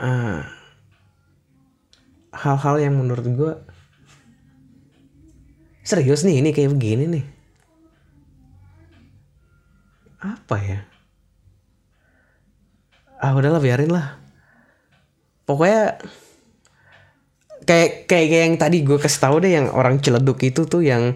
Hal 0.00 0.48
hal-hal 2.32 2.76
yang 2.80 2.94
menurut 2.96 3.26
gue 3.28 3.52
serius 5.84 6.24
nih 6.24 6.40
ini 6.40 6.50
kayak 6.56 6.72
begini 6.72 7.04
nih. 7.04 7.24
Apa 10.24 10.56
ya? 10.60 10.80
Ah 13.20 13.36
udahlah 13.36 13.60
biarin 13.60 13.92
lah. 13.92 14.16
Pokoknya 15.44 16.00
kayak 17.68 18.08
kayak 18.08 18.28
yang 18.32 18.56
tadi 18.56 18.80
gue 18.80 18.96
kasih 18.96 19.20
tahu 19.20 19.36
deh 19.44 19.52
yang 19.52 19.68
orang 19.76 20.00
celeduk 20.00 20.40
itu 20.40 20.64
tuh 20.64 20.80
yang 20.80 21.12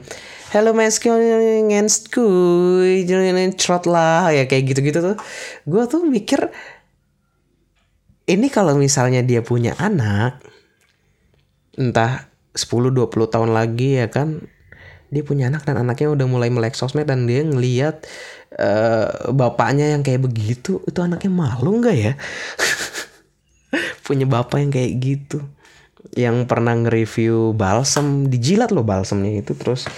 Hello 0.54 0.70
masculine 0.70 1.90
skuy 1.90 3.02
trot 3.58 3.90
lah 3.90 4.30
ya 4.30 4.46
kayak 4.46 4.70
gitu-gitu 4.70 5.02
tuh 5.02 5.16
gue 5.66 5.82
tuh 5.90 6.06
mikir 6.06 6.46
ini 8.30 8.46
kalau 8.54 8.78
misalnya 8.78 9.26
dia 9.26 9.42
punya 9.42 9.74
anak 9.82 10.38
entah 11.74 12.30
10-20 12.54 13.34
tahun 13.34 13.50
lagi 13.50 13.98
ya 13.98 14.06
kan 14.06 14.46
dia 15.10 15.26
punya 15.26 15.50
anak 15.50 15.66
dan 15.66 15.82
anaknya 15.82 16.14
udah 16.14 16.26
mulai 16.30 16.54
melek 16.54 16.78
sosmed 16.78 17.10
dan 17.10 17.26
dia 17.26 17.42
ngeliat 17.42 18.06
uh, 18.54 19.34
bapaknya 19.34 19.98
yang 19.98 20.06
kayak 20.06 20.22
begitu 20.22 20.78
itu 20.86 20.98
anaknya 21.02 21.34
malu 21.34 21.82
nggak 21.82 21.96
ya 21.98 22.14
punya 24.06 24.30
bapak 24.30 24.62
yang 24.62 24.70
kayak 24.70 25.02
gitu 25.02 25.42
yang 26.14 26.46
pernah 26.46 26.78
nge-review 26.78 27.58
balsam 27.58 28.30
dijilat 28.30 28.70
loh 28.70 28.86
balsamnya 28.86 29.42
itu 29.42 29.58
terus 29.58 29.90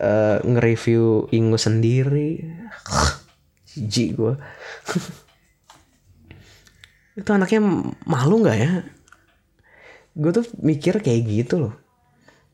uh, 0.00 0.38
nge-review 0.42 1.30
Ingo 1.32 1.58
sendiri. 1.60 2.42
Jijik 3.76 4.16
gue 4.16 4.34
itu 7.20 7.30
anaknya 7.32 7.60
malu 8.04 8.44
nggak 8.44 8.58
ya? 8.60 8.72
Gue 10.16 10.30
tuh 10.32 10.44
mikir 10.60 11.00
kayak 11.00 11.22
gitu 11.24 11.68
loh. 11.68 11.74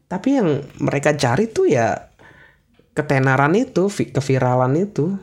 Tapi 0.07 0.39
yang 0.39 0.63
mereka 0.79 1.15
cari 1.19 1.51
tuh 1.51 1.67
ya 1.67 2.11
ketenaran 2.95 3.59
itu 3.59 3.91
keviralan 3.91 4.75
itu. 4.79 5.19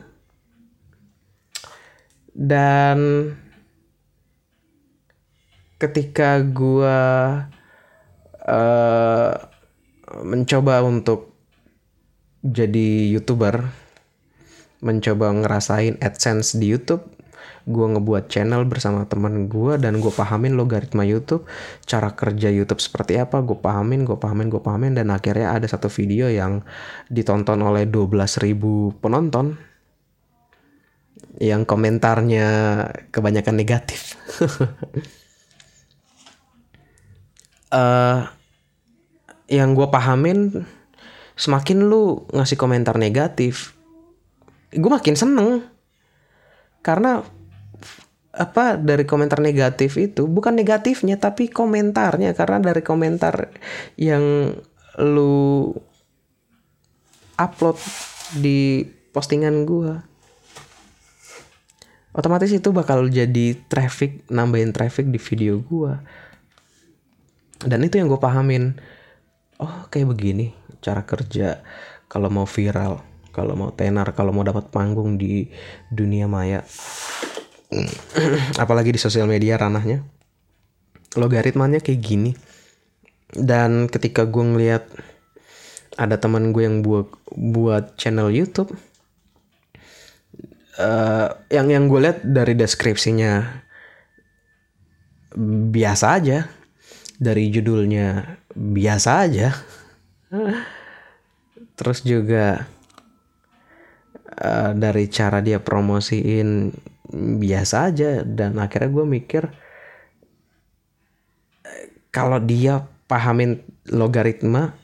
Dan 2.36 3.28
ketika 5.80 6.44
gue 6.44 7.00
uh, 8.44 9.32
mencoba 10.20 10.84
untuk 10.84 11.29
jadi 12.40 13.12
youtuber 13.12 13.68
mencoba 14.80 15.28
ngerasain 15.36 16.00
adsense 16.00 16.56
di 16.56 16.72
YouTube. 16.72 17.04
Gue 17.68 17.86
ngebuat 17.86 18.32
channel 18.32 18.64
bersama 18.64 19.04
teman 19.04 19.44
gue 19.46 19.76
dan 19.76 20.00
gue 20.00 20.08
pahamin 20.08 20.56
logaritma 20.56 21.04
YouTube 21.04 21.44
cara 21.84 22.16
kerja 22.16 22.48
YouTube 22.48 22.80
seperti 22.80 23.20
apa 23.20 23.44
gue 23.44 23.52
pahamin 23.52 24.08
gue 24.08 24.16
pahamin 24.16 24.48
gue 24.48 24.64
pahamin 24.64 24.96
dan 24.96 25.12
akhirnya 25.12 25.52
ada 25.52 25.68
satu 25.68 25.92
video 25.92 26.32
yang 26.32 26.64
ditonton 27.12 27.60
oleh 27.60 27.84
12.000 27.84 28.56
penonton 29.04 29.60
yang 31.36 31.68
komentarnya 31.68 32.48
kebanyakan 33.12 33.54
negatif. 33.60 34.16
Uh, 37.68 38.24
yang 39.60 39.76
gue 39.76 39.86
pahamin 39.92 40.64
semakin 41.40 41.88
lu 41.88 42.28
ngasih 42.36 42.60
komentar 42.60 43.00
negatif 43.00 43.80
gue 44.74 44.90
makin 44.90 45.16
seneng. 45.18 45.66
Karena 46.80 47.20
apa 48.30 48.78
dari 48.78 49.02
komentar 49.02 49.42
negatif 49.42 49.98
itu 49.98 50.30
bukan 50.30 50.54
negatifnya 50.54 51.18
tapi 51.18 51.50
komentarnya. 51.50 52.32
Karena 52.38 52.62
dari 52.62 52.82
komentar 52.84 53.50
yang 53.98 54.54
lu 55.00 55.74
upload 57.40 57.78
di 58.36 58.84
postingan 59.10 59.66
gue 59.66 59.92
otomatis 62.10 62.50
itu 62.50 62.74
bakal 62.74 63.06
jadi 63.06 63.54
traffic 63.70 64.26
nambahin 64.30 64.74
traffic 64.74 65.08
di 65.08 65.18
video 65.18 65.62
gue 65.62 65.94
dan 67.64 67.80
itu 67.86 67.98
yang 67.98 68.06
gue 68.06 68.20
pahamin. 68.20 68.76
Oh 69.60 69.88
kayak 69.88 70.14
begini 70.14 70.59
cara 70.80 71.04
kerja 71.04 71.60
kalau 72.10 72.32
mau 72.32 72.48
viral 72.48 73.04
kalau 73.30 73.54
mau 73.54 73.70
tenar 73.70 74.10
kalau 74.12 74.34
mau 74.34 74.42
dapat 74.42 74.68
panggung 74.74 75.14
di 75.14 75.46
dunia 75.88 76.26
maya. 76.26 76.66
Apalagi 78.62 78.90
di 78.90 79.00
sosial 79.00 79.30
media 79.30 79.54
ranahnya. 79.54 80.02
Logaritmanya 81.14 81.78
kayak 81.78 82.00
gini. 82.02 82.32
Dan 83.30 83.86
ketika 83.86 84.26
gue 84.26 84.42
ngeliat 84.42 84.84
ada 85.94 86.18
teman 86.18 86.50
gue 86.50 86.66
yang 86.66 86.82
buat 86.82 87.06
buat 87.30 87.94
channel 87.94 88.34
YouTube 88.34 88.74
uh, 90.80 91.28
yang 91.52 91.70
yang 91.70 91.86
gue 91.86 92.00
lihat 92.02 92.18
dari 92.26 92.58
deskripsinya 92.58 93.62
biasa 95.70 96.06
aja 96.18 96.50
dari 97.20 97.52
judulnya 97.52 98.38
biasa 98.56 99.10
aja 99.28 99.54
terus 101.76 102.06
juga 102.06 102.70
uh, 104.38 104.70
dari 104.72 105.10
cara 105.10 105.42
dia 105.42 105.58
promosiin 105.58 106.70
biasa 107.38 107.90
aja. 107.90 108.22
Dan 108.22 108.58
akhirnya 108.62 108.90
gue 108.90 109.06
mikir 109.06 109.42
kalau 112.10 112.38
dia 112.42 112.86
pahamin 113.06 113.62
logaritma 113.90 114.74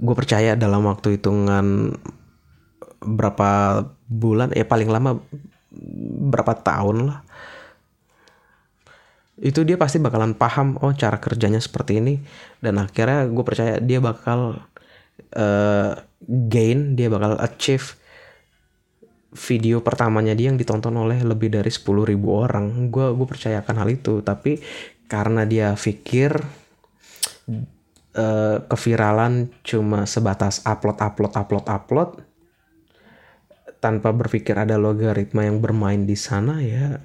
gue 0.00 0.14
percaya 0.16 0.56
dalam 0.56 0.86
waktu 0.86 1.18
hitungan 1.18 1.94
berapa 3.00 3.84
bulan 4.08 4.52
ya 4.56 4.64
paling 4.64 4.88
lama 4.88 5.20
berapa 6.30 6.52
tahun 6.60 7.10
lah 7.10 7.20
itu 9.40 9.64
dia 9.64 9.80
pasti 9.80 9.96
bakalan 9.96 10.36
paham 10.36 10.76
oh 10.84 10.92
cara 10.92 11.16
kerjanya 11.16 11.58
seperti 11.58 11.98
ini. 12.00 12.20
Dan 12.60 12.76
akhirnya 12.76 13.24
gue 13.24 13.44
percaya 13.44 13.74
dia 13.80 13.98
bakal 13.98 14.60
uh, 15.36 15.92
gain 16.28 16.94
dia 16.94 17.08
bakal 17.08 17.40
achieve 17.40 17.96
video 19.30 19.80
pertamanya 19.80 20.36
dia 20.36 20.52
yang 20.52 20.58
ditonton 20.60 20.92
oleh 20.92 21.24
lebih 21.24 21.48
dari 21.48 21.72
10 21.72 21.82
ribu 22.04 22.36
orang. 22.36 22.92
Gue 22.92 23.16
gue 23.16 23.26
percayakan 23.26 23.76
hal 23.80 23.88
itu. 23.88 24.20
Tapi 24.20 24.60
karena 25.08 25.48
dia 25.48 25.72
pikir 25.72 26.36
uh, 28.14 28.56
keviralan 28.68 29.50
cuma 29.64 30.04
sebatas 30.04 30.62
upload 30.68 31.00
upload 31.00 31.32
upload 31.34 31.66
upload 31.66 32.10
tanpa 33.80 34.12
berpikir 34.12 34.52
ada 34.54 34.76
logaritma 34.76 35.48
yang 35.48 35.58
bermain 35.58 36.04
di 36.04 36.14
sana 36.14 36.60
ya 36.60 37.00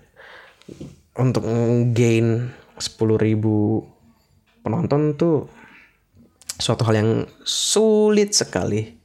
untuk 1.15 1.47
gain 1.95 2.51
10.000 2.75 3.39
penonton 4.63 5.15
tuh 5.15 5.47
suatu 6.59 6.83
hal 6.87 6.95
yang 6.99 7.11
sulit 7.47 8.35
sekali. 8.35 8.99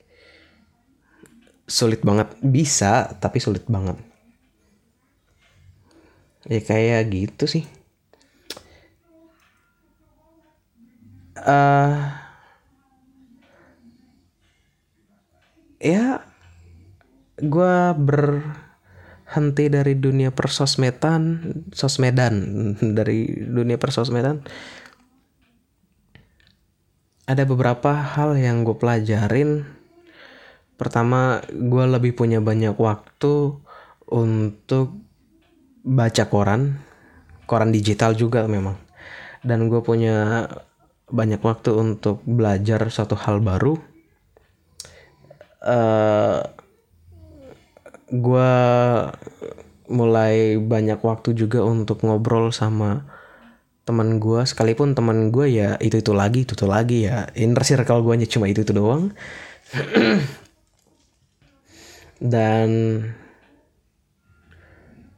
Sulit 1.70 2.02
banget 2.02 2.34
bisa, 2.42 3.14
tapi 3.22 3.38
sulit 3.38 3.62
banget. 3.70 3.94
Ya 6.50 6.58
kayak 6.66 7.14
gitu 7.14 7.46
sih. 7.46 7.64
Uh, 11.40 11.96
ya 15.80 16.20
gue 17.40 17.76
ber 17.96 18.44
henti 19.30 19.70
dari 19.70 19.94
dunia 19.94 20.34
persosmedan 20.34 21.46
sosmedan 21.70 22.34
dari 22.98 23.46
dunia 23.46 23.78
persosmedan 23.78 24.42
ada 27.30 27.46
beberapa 27.46 27.94
hal 27.94 28.34
yang 28.34 28.66
gue 28.66 28.74
pelajarin. 28.74 29.62
Pertama 30.74 31.38
gue 31.46 31.84
lebih 31.86 32.18
punya 32.18 32.42
banyak 32.42 32.74
waktu 32.74 33.54
untuk 34.10 34.98
baca 35.86 36.26
koran 36.26 36.82
koran 37.50 37.70
digital 37.70 38.18
juga 38.18 38.50
memang. 38.50 38.74
Dan 39.46 39.70
gue 39.70 39.78
punya 39.78 40.46
banyak 41.10 41.42
waktu 41.42 41.74
untuk 41.74 42.22
belajar 42.26 42.86
suatu 42.90 43.14
hal 43.14 43.38
baru. 43.42 43.74
Uh, 45.60 46.40
gue 48.10 48.50
mulai 49.90 50.54
banyak 50.58 51.02
waktu 51.02 51.34
juga 51.34 51.66
untuk 51.66 52.06
ngobrol 52.06 52.54
sama 52.54 53.02
teman 53.82 54.22
gue 54.22 54.46
sekalipun 54.46 54.94
teman 54.94 55.34
gue 55.34 55.50
ya 55.50 55.74
itu 55.82 55.98
itu 55.98 56.14
lagi 56.14 56.46
itu 56.46 56.54
itu 56.54 56.66
lagi 56.66 57.10
ya. 57.10 57.26
Inner 57.34 57.66
circle 57.66 58.06
gue 58.06 58.14
cuma 58.30 58.46
itu 58.46 58.62
itu 58.62 58.70
doang. 58.70 59.10
Dan 62.22 62.70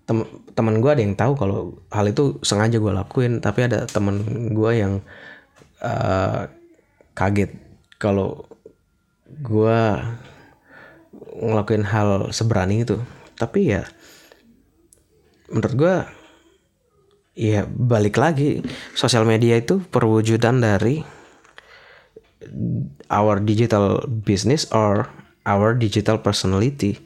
tem 0.08 0.18
teman 0.56 0.80
gue 0.80 0.90
ada 0.92 1.02
yang 1.04 1.16
tahu 1.16 1.32
kalau 1.36 1.60
hal 1.92 2.06
itu 2.08 2.40
sengaja 2.44 2.80
gue 2.80 2.92
lakuin 2.92 3.40
tapi 3.44 3.68
ada 3.68 3.84
teman 3.84 4.24
gue 4.56 4.72
yang 4.72 5.04
uh, 5.84 6.48
kaget. 7.12 7.52
Kalau 8.00 8.48
gue 9.28 9.80
ngelakuin 11.32 11.88
hal 11.88 12.28
seberani 12.30 12.84
itu 12.84 13.00
tapi 13.40 13.72
ya 13.72 13.88
menurut 15.48 15.74
gue 15.74 15.96
ya 17.36 17.64
balik 17.64 18.20
lagi 18.20 18.60
sosial 18.92 19.24
media 19.24 19.56
itu 19.56 19.80
perwujudan 19.88 20.60
dari 20.60 21.00
our 23.12 23.38
digital 23.40 24.04
business 24.08 24.68
or 24.72 25.08
our 25.46 25.74
digital 25.74 26.18
personality. 26.18 26.98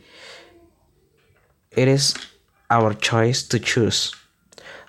It 1.76 1.88
is 1.88 2.16
our 2.70 2.94
choice 2.96 3.44
to 3.52 3.60
choose 3.60 4.14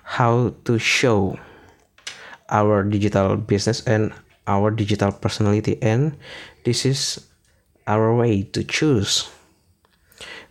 how 0.02 0.56
to 0.64 0.80
show 0.80 1.36
our 2.48 2.82
digital 2.82 3.36
business 3.36 3.84
and 3.84 4.12
our 4.48 4.72
digital 4.72 5.12
personality. 5.12 5.76
And 5.84 6.16
this 6.64 6.88
is 6.88 7.28
our 7.88 8.12
way 8.12 8.44
to 8.52 8.60
choose. 8.62 9.32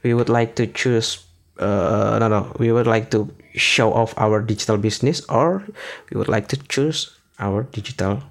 We 0.01 0.17
would 0.17 0.29
like 0.29 0.57
to 0.57 0.65
choose 0.65 1.21
uh, 1.59 2.17
no 2.19 2.27
no 2.27 2.53
we 2.57 2.71
would 2.71 2.87
like 2.87 3.09
to 3.11 3.29
show 3.53 3.93
off 3.93 4.13
our 4.17 4.41
digital 4.41 4.77
business 4.77 5.21
or 5.29 5.65
we 6.09 6.17
would 6.17 6.27
like 6.27 6.49
to 6.49 6.57
choose 6.69 7.13
our 7.39 7.63
digital 7.69 8.21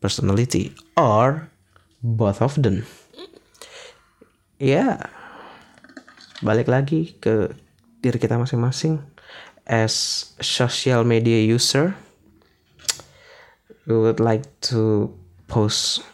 personality 0.00 0.72
or 0.96 1.48
both 2.02 2.40
of 2.40 2.56
them. 2.60 2.84
Ya 4.60 4.68
yeah. 4.72 4.96
balik 6.44 6.68
lagi 6.68 7.16
ke 7.20 7.52
diri 8.04 8.20
kita 8.20 8.36
masing-masing. 8.36 9.00
As 9.64 10.28
social 10.44 11.08
media 11.08 11.40
user 11.40 11.96
we 13.88 13.96
would 13.96 14.20
like 14.20 14.44
to 14.68 15.08
post 15.48 16.04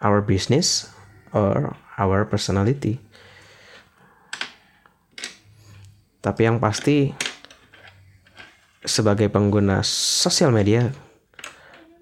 our 0.00 0.24
business 0.24 0.88
or 1.32 1.76
our 1.96 2.24
personality. 2.28 3.00
Tapi 6.22 6.46
yang 6.46 6.62
pasti 6.62 7.10
sebagai 8.82 9.26
pengguna 9.30 9.82
sosial 9.86 10.50
media 10.54 10.90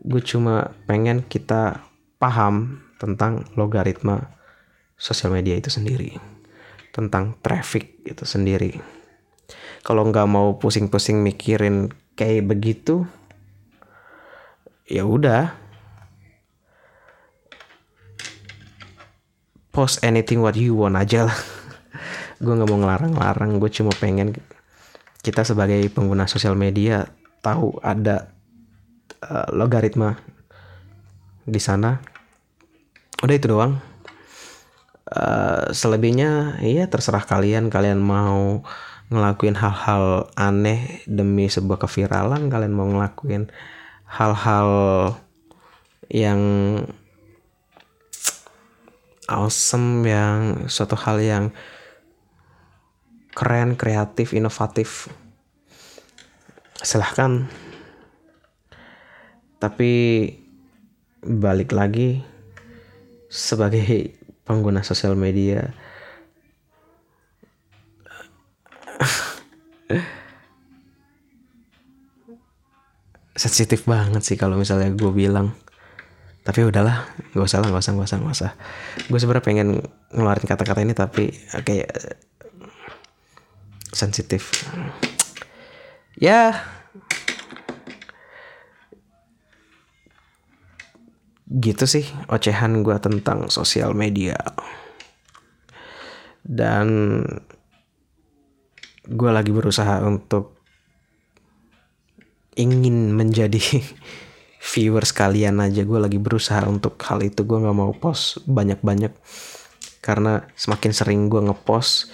gue 0.00 0.22
cuma 0.24 0.72
pengen 0.88 1.20
kita 1.24 1.84
paham 2.16 2.80
tentang 2.96 3.44
logaritma 3.56 4.32
sosial 4.96 5.32
media 5.32 5.56
itu 5.56 5.72
sendiri. 5.72 6.16
Tentang 6.92 7.36
traffic 7.40 8.04
itu 8.04 8.24
sendiri. 8.24 8.76
Kalau 9.80 10.04
nggak 10.08 10.28
mau 10.28 10.56
pusing-pusing 10.60 11.20
mikirin 11.24 11.88
kayak 12.16 12.48
begitu 12.48 13.08
ya 14.84 15.06
udah 15.06 15.54
post 19.70 20.02
anything 20.02 20.42
what 20.42 20.54
you 20.58 20.74
want 20.74 20.98
aja 20.98 21.30
lah. 21.30 21.38
Gue 22.42 22.52
nggak 22.56 22.68
mau 22.70 22.80
ngelarang-larang 22.80 23.60
gue 23.60 23.68
cuma 23.68 23.92
pengen 23.92 24.32
kita 25.20 25.44
sebagai 25.44 25.84
pengguna 25.92 26.24
sosial 26.24 26.56
media 26.56 27.04
tahu 27.44 27.76
ada 27.84 28.32
uh, 29.20 29.48
logaritma 29.52 30.16
di 31.44 31.60
sana. 31.60 32.00
Udah 33.20 33.34
itu 33.36 33.46
doang. 33.52 33.76
Uh, 35.10 35.68
selebihnya 35.74 36.62
iya 36.64 36.88
terserah 36.88 37.28
kalian. 37.28 37.68
Kalian 37.68 38.00
mau 38.00 38.64
ngelakuin 39.10 39.58
hal-hal 39.58 40.30
aneh 40.38 41.02
demi 41.04 41.50
sebuah 41.50 41.82
keviralan 41.82 42.46
kalian 42.46 42.70
mau 42.70 42.86
ngelakuin 42.86 43.50
hal-hal 44.06 44.70
yang 46.06 46.40
awesome 49.30 50.02
yang 50.02 50.66
suatu 50.66 50.98
hal 50.98 51.22
yang 51.22 51.44
keren, 53.30 53.78
kreatif, 53.78 54.34
inovatif. 54.34 55.06
Silahkan. 56.82 57.46
Tapi 59.62 59.92
balik 61.22 61.70
lagi 61.70 62.24
sebagai 63.30 64.16
pengguna 64.42 64.82
sosial 64.82 65.14
media 65.14 65.70
sensitif 73.36 73.84
banget 73.84 74.24
sih 74.24 74.40
kalau 74.40 74.56
misalnya 74.56 74.88
gue 74.96 75.12
bilang 75.12 75.52
tapi 76.50 76.66
udahlah 76.66 77.06
gak 77.30 77.46
usah 77.46 77.62
lah 77.62 77.70
gak 77.70 77.78
usah 77.78 77.92
gak 77.94 78.08
usah 78.10 78.18
gak 78.18 78.34
usah. 78.34 78.52
Gue 79.06 79.22
sebenarnya 79.22 79.46
pengen 79.46 79.68
ngeluarin 80.10 80.50
kata-kata 80.50 80.82
ini 80.82 80.98
tapi 80.98 81.30
kayak 81.62 82.18
sensitif. 83.94 84.66
Ya. 86.18 86.58
Gitu 91.46 91.86
sih 91.86 92.10
ocehan 92.26 92.82
gue 92.82 92.98
tentang 92.98 93.46
sosial 93.46 93.94
media. 93.94 94.34
Dan 96.42 97.22
gue 99.06 99.30
lagi 99.30 99.54
berusaha 99.54 100.02
untuk 100.02 100.58
ingin 102.58 103.14
menjadi 103.14 103.62
viewers 104.60 105.10
kalian 105.16 105.64
aja. 105.64 105.82
Gue 105.82 105.96
lagi 105.96 106.20
berusaha 106.20 106.60
untuk 106.68 107.00
hal 107.08 107.24
itu. 107.24 107.42
Gue 107.48 107.58
nggak 107.58 107.76
mau 107.76 107.96
post 107.96 108.44
banyak-banyak. 108.44 109.16
Karena 110.04 110.44
semakin 110.52 110.92
sering 110.92 111.20
gue 111.32 111.40
ngepost 111.48 112.12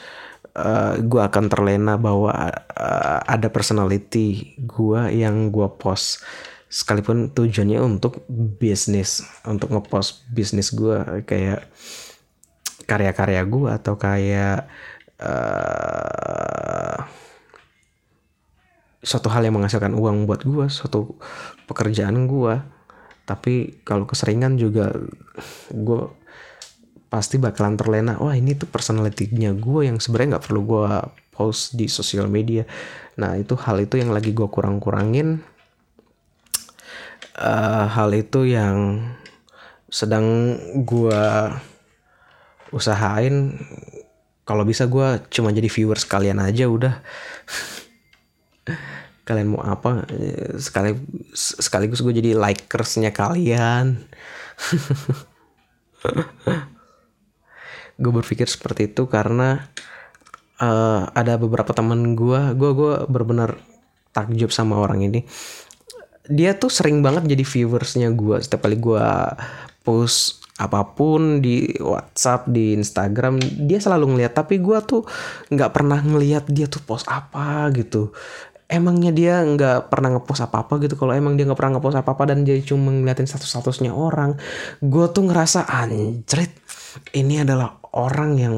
uh, 0.57 0.95
eh, 0.95 0.95
gue 1.03 1.23
akan 1.23 1.45
terlena 1.51 1.95
bahwa 1.99 2.33
uh, 2.33 3.21
ada 3.27 3.51
personality 3.51 4.57
gue 4.59 5.01
yang 5.13 5.51
gue 5.51 5.69
post. 5.77 6.23
Sekalipun 6.67 7.31
tujuannya 7.31 7.79
untuk 7.79 8.27
bisnis 8.31 9.23
untuk 9.47 9.71
ngepost 9.71 10.27
bisnis 10.35 10.75
gue 10.75 11.23
kayak 11.23 11.63
karya-karya 12.91 13.43
gue 13.47 13.71
atau 13.71 13.95
kayak 13.95 14.67
uh, 15.23 16.99
suatu 19.07 19.31
hal 19.31 19.47
yang 19.47 19.55
menghasilkan 19.55 19.95
uang 19.95 20.27
buat 20.27 20.43
gue 20.43 20.67
suatu 20.67 21.15
pekerjaan 21.67 22.31
gue 22.31 22.55
tapi 23.27 23.83
kalau 23.83 24.07
keseringan 24.07 24.55
juga 24.55 24.95
gue 25.75 26.03
pasti 27.11 27.39
bakalan 27.43 27.75
terlena 27.75 28.19
wah 28.23 28.35
ini 28.35 28.55
tuh 28.55 28.71
personalitinya 28.71 29.51
gue 29.55 29.91
yang 29.91 29.99
sebenarnya 29.99 30.39
nggak 30.39 30.47
perlu 30.47 30.63
gue 30.63 30.87
post 31.37 31.77
di 31.77 31.85
sosial 31.87 32.33
media. 32.33 32.65
Nah 33.21 33.37
itu 33.37 33.53
hal 33.61 33.85
itu 33.85 34.01
yang 34.01 34.09
lagi 34.09 34.33
gue 34.33 34.49
kurang-kurangin. 34.49 35.45
Uh, 37.37 37.85
hal 37.93 38.09
itu 38.17 38.49
yang 38.49 39.05
sedang 39.93 40.57
gue 40.89 41.23
usahain. 42.73 43.61
Kalau 44.49 44.65
bisa 44.65 44.89
gue 44.89 45.21
cuma 45.29 45.53
jadi 45.53 45.69
viewers 45.69 46.09
kalian 46.09 46.41
aja 46.41 46.71
udah 46.71 46.95
kalian 49.27 49.59
mau 49.59 49.63
apa 49.67 50.07
sekali 50.55 50.95
sekaligus 51.35 51.99
gue 51.99 52.15
jadi 52.15 52.39
likersnya 52.39 53.11
kalian. 53.11 54.07
Gue 57.97 58.13
berpikir 58.13 58.45
seperti 58.45 58.93
itu 58.93 59.09
karena 59.09 59.73
uh, 60.63 61.09
ada 61.17 61.41
beberapa 61.41 61.73
teman 61.73 62.13
gue 62.13 62.53
gue 62.53 62.71
gue 62.77 62.93
benar-benar 63.09 63.57
takjub 64.13 64.53
sama 64.55 64.79
orang 64.79 65.09
ini. 65.09 65.25
Dia 66.29 66.55
tuh 66.55 66.69
sering 66.69 67.01
banget 67.01 67.25
jadi 67.25 67.43
viewersnya 67.43 68.13
gue 68.13 68.37
setiap 68.45 68.69
kali 68.69 68.77
gue 68.79 69.07
post 69.81 70.45
apa 70.61 70.85
pun 70.93 71.41
di 71.41 71.73
WhatsApp 71.81 72.53
di 72.53 72.77
Instagram 72.77 73.41
dia 73.65 73.81
selalu 73.81 74.13
ngeliat. 74.13 74.37
Tapi 74.37 74.61
gue 74.61 74.79
tuh 74.85 75.03
nggak 75.51 75.73
pernah 75.73 75.99
ngeliat 76.05 76.53
dia 76.53 76.69
tuh 76.69 76.85
post 76.85 77.09
apa 77.09 77.73
gitu 77.73 78.13
emangnya 78.67 79.15
dia 79.15 79.35
nggak 79.47 79.91
pernah 79.91 80.19
ngepost 80.19 80.43
apa 80.43 80.67
apa 80.67 80.83
gitu? 80.83 80.99
Kalau 80.99 81.15
emang 81.15 81.39
dia 81.39 81.47
nggak 81.47 81.59
pernah 81.59 81.79
ngepost 81.79 81.99
apa 81.99 82.11
apa 82.19 82.23
dan 82.35 82.43
dia 82.43 82.59
cuma 82.67 82.91
ngeliatin 82.91 83.27
status 83.27 83.51
statusnya 83.51 83.95
orang 83.95 84.35
gue 84.83 85.07
tuh 85.15 85.25
ngerasa 85.27 85.71
anjrit 85.71 86.51
ini 87.15 87.43
adalah 87.47 87.79
orang 87.95 88.33
yang 88.37 88.57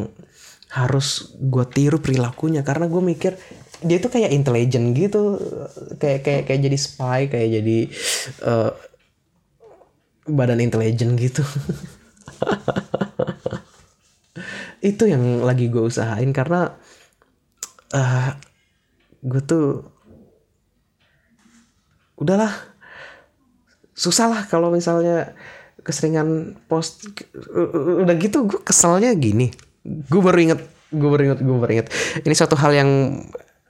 harus 0.73 1.37
gue 1.37 1.65
tiru 1.69 2.01
perilakunya. 2.01 2.65
Karena 2.65 2.89
gue 2.89 3.03
mikir 3.05 3.37
dia 3.79 4.03
tuh 4.03 4.11
kayak 4.11 4.35
intelijen 4.35 4.91
gitu 4.91 5.39
kayak 6.03 6.27
kayak 6.27 6.43
kayak 6.51 6.61
jadi 6.67 6.79
spy 6.79 7.31
kayak 7.31 7.63
jadi 7.63 7.79
uh, 8.43 8.71
badan 10.29 10.65
intelijen 10.65 11.17
gitu. 11.17 11.45
Itu 14.79 15.11
yang 15.11 15.43
lagi 15.43 15.67
gue 15.69 15.83
usahain 15.83 16.31
karena 16.31 16.71
uh, 17.93 17.99
eh, 17.99 18.31
gue 19.27 19.43
tuh 19.43 19.98
udahlah. 22.19 22.53
Susah 23.95 24.31
lah 24.31 24.43
kalau 24.47 24.71
misalnya 24.71 25.35
keseringan 25.83 26.59
post 26.69 27.09
udah 28.05 28.15
gitu 28.19 28.45
gue 28.47 28.61
keselnya 28.63 29.15
gini. 29.17 29.51
Gue 29.87 30.21
baru 30.21 30.39
inget 30.53 30.61
gue 30.89 31.09
baru 31.09 31.23
inget 31.33 31.41
gue 31.41 31.57
baru 31.57 31.73
inget. 31.81 31.89
Ini 32.23 32.35
satu 32.35 32.55
hal 32.59 32.75
yang 32.75 32.91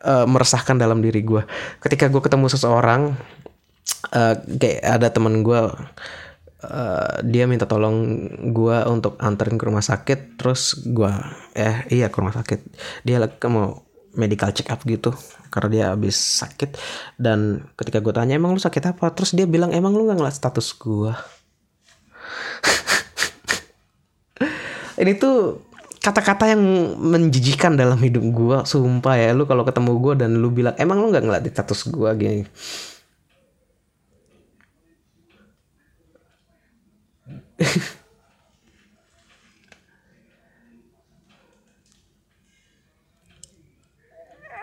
uh, 0.05 0.27
meresahkan 0.27 0.77
dalam 0.77 1.01
diri 1.01 1.23
gue 1.23 1.43
ketika 1.83 2.11
gue 2.11 2.21
ketemu 2.23 2.47
seseorang 2.51 3.15
uh, 4.15 4.35
kayak 4.37 4.83
ada 4.85 5.09
teman 5.11 5.43
gue 5.43 5.61
uh, 6.65 7.15
dia 7.25 7.45
minta 7.47 7.67
tolong 7.67 8.29
gue 8.51 8.79
untuk 8.87 9.19
anterin 9.23 9.59
ke 9.59 9.65
rumah 9.67 9.85
sakit 9.85 10.39
terus 10.39 10.79
gue 10.87 11.11
eh 11.57 11.87
iya 11.91 12.13
ke 12.13 12.17
rumah 12.19 12.35
sakit. 12.35 12.61
Dia 13.03 13.23
mau 13.51 13.88
medical 14.17 14.53
check 14.55 14.71
up 14.73 14.81
gitu 14.87 15.13
karena 15.53 15.69
dia 15.69 15.85
habis 15.93 16.17
sakit. 16.17 16.77
Dan 17.19 17.69
ketika 17.77 18.01
gue 18.01 18.13
tanya 18.15 18.37
emang 18.39 18.55
lu 18.57 18.61
sakit 18.61 18.95
apa? 18.97 19.11
Terus 19.13 19.35
dia 19.37 19.45
bilang 19.45 19.73
emang 19.75 19.93
lu 19.93 20.07
nggak 20.09 20.19
ngeliat 20.21 20.37
status 20.37 20.73
gue 20.79 21.13
ini 25.03 25.15
tuh 25.17 25.63
kata-kata 25.99 26.55
yang 26.55 26.63
menjijikan 26.97 27.77
dalam 27.77 27.99
hidup 28.01 28.25
gue 28.25 28.57
sumpah 28.65 29.15
ya. 29.19 29.31
Lu 29.37 29.45
kalau 29.45 29.65
ketemu 29.67 29.93
gue 30.01 30.15
dan 30.25 30.31
lu 30.39 30.49
bilang 30.55 30.75
emang 30.81 31.03
lu 31.03 31.11
nggak 31.13 31.25
ngeliat 31.25 31.45
di 31.45 31.51
status 31.53 31.89
gue 31.91 32.11
gini 32.17 32.45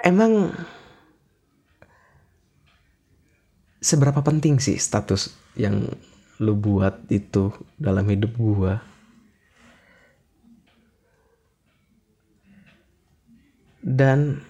emang 0.05 0.53
seberapa 3.81 4.21
penting 4.21 4.61
sih 4.61 4.77
status 4.77 5.33
yang 5.57 5.89
lu 6.37 6.53
buat 6.53 7.09
itu 7.09 7.49
dalam 7.81 8.05
hidup 8.05 8.37
gua? 8.37 8.85
Dan 13.85 14.41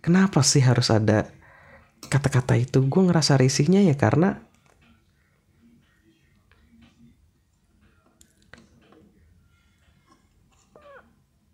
kenapa 0.00 0.40
sih 0.40 0.64
harus 0.64 0.88
ada 0.88 1.28
kata-kata 2.08 2.56
itu? 2.56 2.80
Gue 2.88 3.04
ngerasa 3.04 3.36
risihnya 3.36 3.84
ya 3.84 3.94
karena 4.00 4.40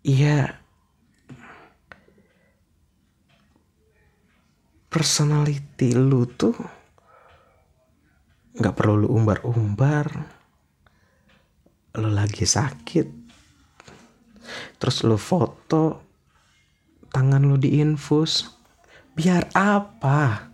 Iya. 0.07 0.55
Personality 4.87 5.91
lu 5.91 6.23
tuh 6.31 6.55
nggak 8.55 8.71
perlu 8.71 9.03
lu 9.03 9.07
umbar-umbar. 9.11 10.07
Lo 11.99 12.07
lagi 12.07 12.47
sakit. 12.47 13.07
Terus 14.79 15.03
lo 15.03 15.19
foto 15.19 15.83
tangan 17.11 17.43
lo 17.43 17.59
diinfus. 17.59 18.47
Biar 19.11 19.51
apa? 19.51 20.47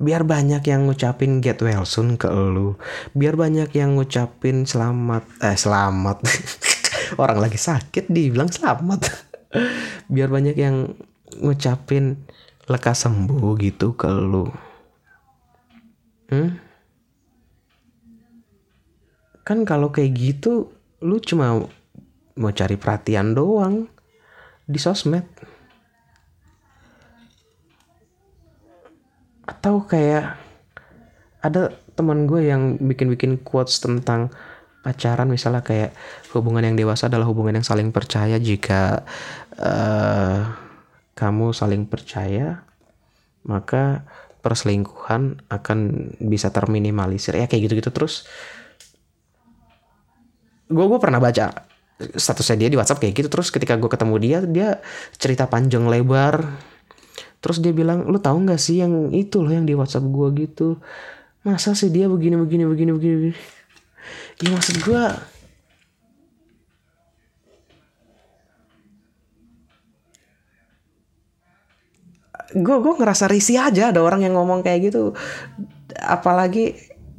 Biar 0.00 0.24
banyak 0.24 0.64
yang 0.64 0.88
ngucapin 0.88 1.44
get 1.44 1.60
well 1.60 1.84
soon 1.84 2.16
ke 2.16 2.32
lo 2.32 2.80
biar 3.12 3.34
banyak 3.34 3.74
yang 3.74 3.98
ngucapin 3.98 4.62
selamat 4.62 5.26
eh 5.42 5.58
selamat 5.58 6.22
orang 7.16 7.40
lagi 7.40 7.56
sakit 7.56 8.12
dibilang 8.12 8.52
selamat. 8.52 9.08
Biar 10.12 10.28
banyak 10.28 10.56
yang 10.58 10.92
ngucapin 11.40 12.28
lekas 12.68 13.08
sembuh 13.08 13.56
gitu 13.56 13.96
ke 13.96 14.12
lo 14.12 14.52
hmm? 16.28 16.50
kan 19.40 19.64
kalau 19.64 19.88
kayak 19.88 20.12
gitu 20.12 20.68
lu 21.00 21.16
cuma 21.24 21.64
mau 22.38 22.52
cari 22.52 22.76
perhatian 22.76 23.32
doang 23.32 23.88
di 24.68 24.76
sosmed. 24.76 25.24
Atau 29.48 29.88
kayak 29.88 30.36
ada 31.40 31.72
teman 31.96 32.28
gue 32.28 32.46
yang 32.46 32.76
bikin-bikin 32.76 33.40
quotes 33.40 33.80
tentang 33.80 34.28
pacaran 34.82 35.28
misalnya 35.28 35.60
kayak 35.66 35.92
hubungan 36.32 36.64
yang 36.64 36.76
dewasa 36.78 37.10
adalah 37.10 37.26
hubungan 37.26 37.58
yang 37.60 37.66
saling 37.66 37.90
percaya. 37.90 38.38
Jika 38.38 39.02
uh, 39.58 40.38
kamu 41.18 41.50
saling 41.50 41.84
percaya 41.90 42.62
maka 43.48 44.06
perselingkuhan 44.44 45.42
akan 45.50 45.78
bisa 46.22 46.52
terminimalisir. 46.54 47.34
Ya 47.34 47.50
kayak 47.50 47.68
gitu-gitu 47.70 47.90
terus. 47.90 48.28
Gue 50.68 50.84
gue 50.84 51.00
pernah 51.00 51.18
baca 51.18 51.66
statusnya 51.98 52.66
dia 52.66 52.68
di 52.70 52.78
WhatsApp 52.78 53.02
kayak 53.02 53.14
gitu. 53.24 53.28
Terus 53.32 53.48
ketika 53.50 53.74
gue 53.74 53.90
ketemu 53.90 54.14
dia 54.20 54.38
dia 54.44 54.68
cerita 55.18 55.50
panjang 55.50 55.88
lebar. 55.88 56.44
Terus 57.38 57.62
dia 57.62 57.70
bilang 57.70 58.06
lu 58.06 58.18
tahu 58.18 58.46
nggak 58.46 58.58
sih 58.58 58.82
yang 58.82 59.14
itu 59.14 59.42
loh 59.42 59.50
yang 59.50 59.66
di 59.66 59.74
WhatsApp 59.74 60.06
gue 60.06 60.28
gitu? 60.46 60.78
Masa 61.42 61.74
sih 61.74 61.90
dia 61.90 62.06
begini 62.10 62.34
begini 62.38 62.64
begini 62.66 62.90
begini, 62.94 63.14
begini. 63.16 63.57
Ya 64.38 64.48
maksud 64.54 64.76
gue 64.82 65.04
gue 72.56 72.76
gue 72.80 72.94
ngerasa 72.96 73.28
risih 73.28 73.60
aja 73.60 73.92
ada 73.92 74.00
orang 74.00 74.24
yang 74.24 74.34
ngomong 74.36 74.64
kayak 74.64 74.88
gitu. 74.88 75.12
Apalagi 76.00 76.76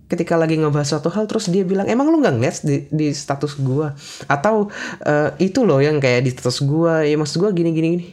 ketika 0.09 0.33
lagi 0.33 0.57
ngebahas 0.57 0.97
suatu 0.97 1.13
hal 1.13 1.29
terus 1.29 1.53
dia 1.53 1.61
bilang 1.61 1.85
emang 1.85 2.09
lu 2.09 2.17
nggak 2.17 2.33
ngeliat 2.33 2.57
di, 2.65 2.89
di 2.89 3.07
status 3.13 3.61
gua? 3.61 3.93
Atau 4.25 4.73
uh, 5.05 5.29
itu 5.37 5.61
loh 5.61 5.77
yang 5.77 6.01
kayak 6.01 6.25
di 6.25 6.33
status 6.33 6.65
gua 6.65 7.05
ya 7.05 7.13
maksud 7.13 7.37
gua 7.37 7.53
gini 7.53 7.69
gini 7.69 7.87
gini. 7.93 8.07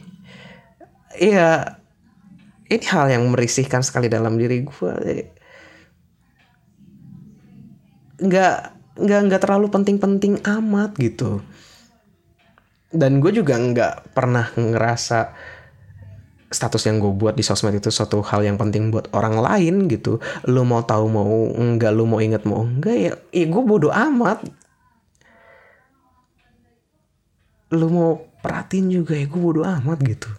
Iya 1.17 1.81
ini 2.69 2.85
hal 2.85 3.09
yang 3.09 3.25
merisihkan 3.33 3.81
sekali 3.81 4.05
dalam 4.13 4.37
diri 4.37 4.61
gua 4.61 4.93
nggak 8.17 8.55
nggak 8.97 9.21
nggak 9.29 9.41
terlalu 9.41 9.67
penting-penting 9.69 10.41
amat 10.41 10.97
gitu. 10.97 11.41
Dan 12.87 13.19
gue 13.21 13.31
juga 13.35 13.59
nggak 13.59 14.15
pernah 14.15 14.49
ngerasa 14.55 15.35
status 16.47 16.87
yang 16.87 17.03
gue 17.03 17.11
buat 17.11 17.35
di 17.35 17.43
sosmed 17.43 17.75
itu 17.75 17.91
suatu 17.91 18.23
hal 18.23 18.47
yang 18.47 18.55
penting 18.55 18.89
buat 18.89 19.11
orang 19.11 19.37
lain 19.37 19.91
gitu. 19.91 20.17
Lu 20.47 20.63
mau 20.63 20.81
tahu 20.81 21.05
mau 21.11 21.51
enggak 21.53 21.91
lu 21.91 22.07
mau 22.07 22.23
inget 22.23 22.47
mau 22.47 22.63
enggak 22.63 22.95
ya, 22.95 23.13
ya 23.35 23.45
gue 23.45 23.63
bodoh 23.63 23.91
amat. 23.91 24.47
Lu 27.75 27.87
mau 27.91 28.23
perhatiin 28.39 28.87
juga 28.87 29.13
ya 29.19 29.27
gue 29.27 29.39
bodoh 29.39 29.67
amat 29.67 29.99
gitu. 30.07 30.31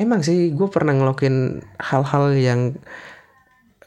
Emang 0.00 0.24
sih 0.24 0.48
gue 0.56 0.68
pernah 0.72 0.96
ngelokin 0.96 1.60
hal-hal 1.76 2.32
yang 2.32 2.60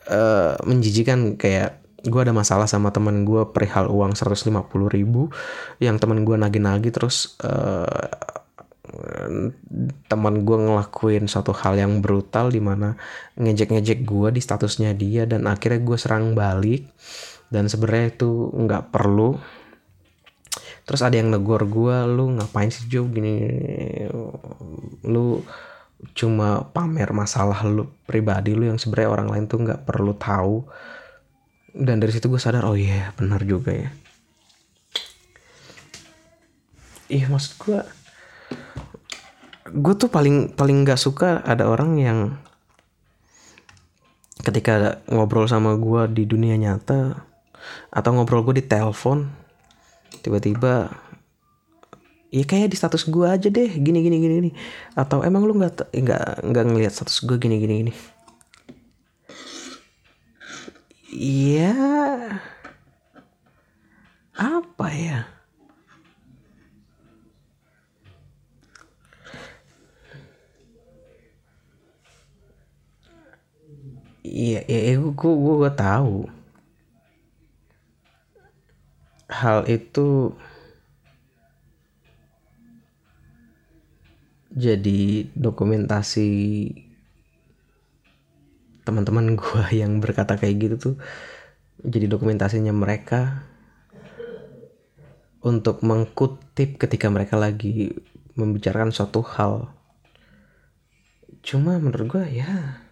uh, 0.10 0.58
menjijikan 0.66 1.36
kayak 1.40 1.84
gue 2.04 2.20
ada 2.20 2.36
masalah 2.36 2.68
sama 2.68 2.92
temen 2.92 3.24
gue 3.24 3.48
perihal 3.56 3.88
uang 3.88 4.12
150 4.16 4.52
ribu 4.92 5.32
yang 5.80 5.96
temen 6.00 6.28
gue 6.28 6.36
nagi-nagi 6.36 6.92
terus 6.92 7.40
uh, 7.40 8.34
teman 10.12 10.44
gue 10.44 10.58
ngelakuin 10.60 11.26
suatu 11.26 11.56
hal 11.56 11.80
yang 11.80 12.04
brutal 12.04 12.52
di 12.52 12.60
mana 12.60 13.00
ngejek-ngejek 13.40 14.04
gue 14.04 14.30
di 14.36 14.42
statusnya 14.44 14.92
dia 14.94 15.24
dan 15.24 15.48
akhirnya 15.48 15.82
gue 15.82 15.98
serang 15.98 16.36
balik 16.36 16.86
dan 17.54 17.70
sebenarnya 17.70 18.18
itu 18.18 18.50
nggak 18.54 18.90
perlu. 18.90 19.38
Terus 20.84 21.02
ada 21.06 21.16
yang 21.16 21.32
negor 21.32 21.64
gue 21.70 21.96
lu 22.12 22.36
ngapain 22.36 22.68
sih 22.68 22.90
Jo 22.92 23.08
gini? 23.08 23.40
Lu 25.08 25.40
cuma 26.12 26.68
pamer 26.76 27.16
masalah 27.16 27.64
lu 27.64 27.88
pribadi 28.04 28.52
lu 28.52 28.68
yang 28.68 28.76
sebenarnya 28.76 29.10
orang 29.10 29.28
lain 29.32 29.46
tuh 29.48 29.64
nggak 29.64 29.88
perlu 29.88 30.14
tahu. 30.20 30.68
Dan 31.74 32.04
dari 32.04 32.12
situ 32.14 32.30
gue 32.30 32.38
sadar 32.38 32.68
oh 32.68 32.78
iya 32.78 32.92
yeah, 32.92 33.08
benar 33.16 33.42
juga 33.48 33.72
ya. 33.72 33.90
Iya 37.08 37.32
maksud 37.32 37.54
gue 37.64 37.80
gue 39.74 39.94
tuh 39.96 40.12
paling 40.12 40.54
paling 40.54 40.86
nggak 40.86 41.02
suka 41.02 41.42
ada 41.42 41.66
orang 41.66 41.98
yang 41.98 42.20
ketika 44.44 45.00
ngobrol 45.08 45.48
sama 45.48 45.80
gue 45.80 46.04
di 46.12 46.24
dunia 46.28 46.60
nyata 46.60 47.26
atau 47.90 48.10
ngobrol 48.12 48.44
gue 48.44 48.60
di 48.60 48.66
telepon 48.68 49.32
tiba-tiba 50.20 50.92
ya 52.34 52.44
kayak 52.50 52.74
di 52.74 52.78
status 52.82 53.06
gue 53.14 53.28
aja 53.30 53.48
deh 53.54 53.70
gini 53.86 54.00
gini 54.06 54.18
gini 54.24 54.34
gini. 54.42 54.52
Atau 54.98 55.22
emang 55.22 55.46
lu 55.46 55.54
nggak 55.60 55.94
nggak 55.94 56.26
nggak 56.50 56.64
ngelihat 56.70 56.94
status 56.98 57.22
gue 57.28 57.38
gini 57.38 57.62
gini 57.62 57.74
gini? 57.86 57.94
Iya. 61.14 61.70
Apa 64.34 64.88
ya? 64.90 65.20
Iya 74.24 74.60
iya 74.66 74.98
gue 74.98 75.14
gue 75.44 75.56
gue 75.62 75.72
tahu. 75.78 76.26
Hal 79.30 79.60
itu 79.70 80.34
jadi 84.54 85.30
dokumentasi 85.34 86.30
teman-teman 88.86 89.34
gue 89.40 89.64
yang 89.74 89.98
berkata 89.98 90.38
kayak 90.38 90.56
gitu 90.62 90.76
tuh 90.78 90.96
jadi 91.84 92.08
dokumentasinya 92.08 92.72
mereka 92.72 93.50
untuk 95.44 95.84
mengkutip 95.84 96.80
ketika 96.80 97.12
mereka 97.12 97.36
lagi 97.36 97.92
membicarakan 98.40 98.96
suatu 98.96 99.20
hal. 99.36 99.76
Cuma 101.44 101.76
menurut 101.76 102.08
gue 102.08 102.40
ya 102.40 102.83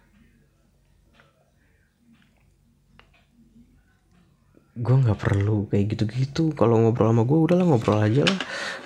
gue 4.82 4.96
nggak 4.98 5.20
perlu 5.22 5.70
kayak 5.70 5.94
gitu-gitu. 5.94 6.50
Kalau 6.58 6.82
ngobrol 6.82 7.14
sama 7.14 7.22
gue 7.22 7.38
udahlah 7.38 7.62
ngobrol 7.62 8.02
aja 8.02 8.26
lah. 8.26 8.38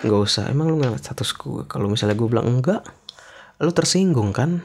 Nggak 0.04 0.20
usah. 0.20 0.44
Emang 0.52 0.68
lu 0.68 0.76
ngeliat 0.76 1.00
status 1.00 1.32
gue 1.32 1.64
kalau 1.64 1.88
misalnya 1.88 2.14
gue 2.14 2.28
bilang 2.28 2.46
enggak 2.46 2.84
lu 3.56 3.72
tersinggung 3.72 4.36
kan? 4.36 4.60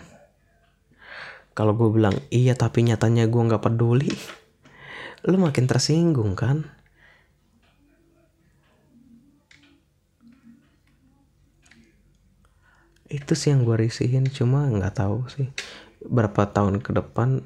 Kalau 1.55 1.71
gue 1.79 1.88
bilang 1.88 2.15
iya 2.27 2.51
tapi 2.59 2.84
nyatanya 2.84 3.32
gue 3.32 3.41
nggak 3.47 3.63
peduli 3.63 4.11
lu 5.23 5.39
makin 5.39 5.71
tersinggung 5.71 6.36
kan? 6.36 6.67
Itu 13.07 13.36
sih 13.39 13.55
yang 13.55 13.63
gue 13.63 13.79
risihin. 13.79 14.27
Cuma 14.27 14.67
nggak 14.67 14.99
tahu 14.99 15.32
sih 15.32 15.47
berapa 16.03 16.49
tahun 16.51 16.84
ke 16.84 16.91
depan 16.97 17.45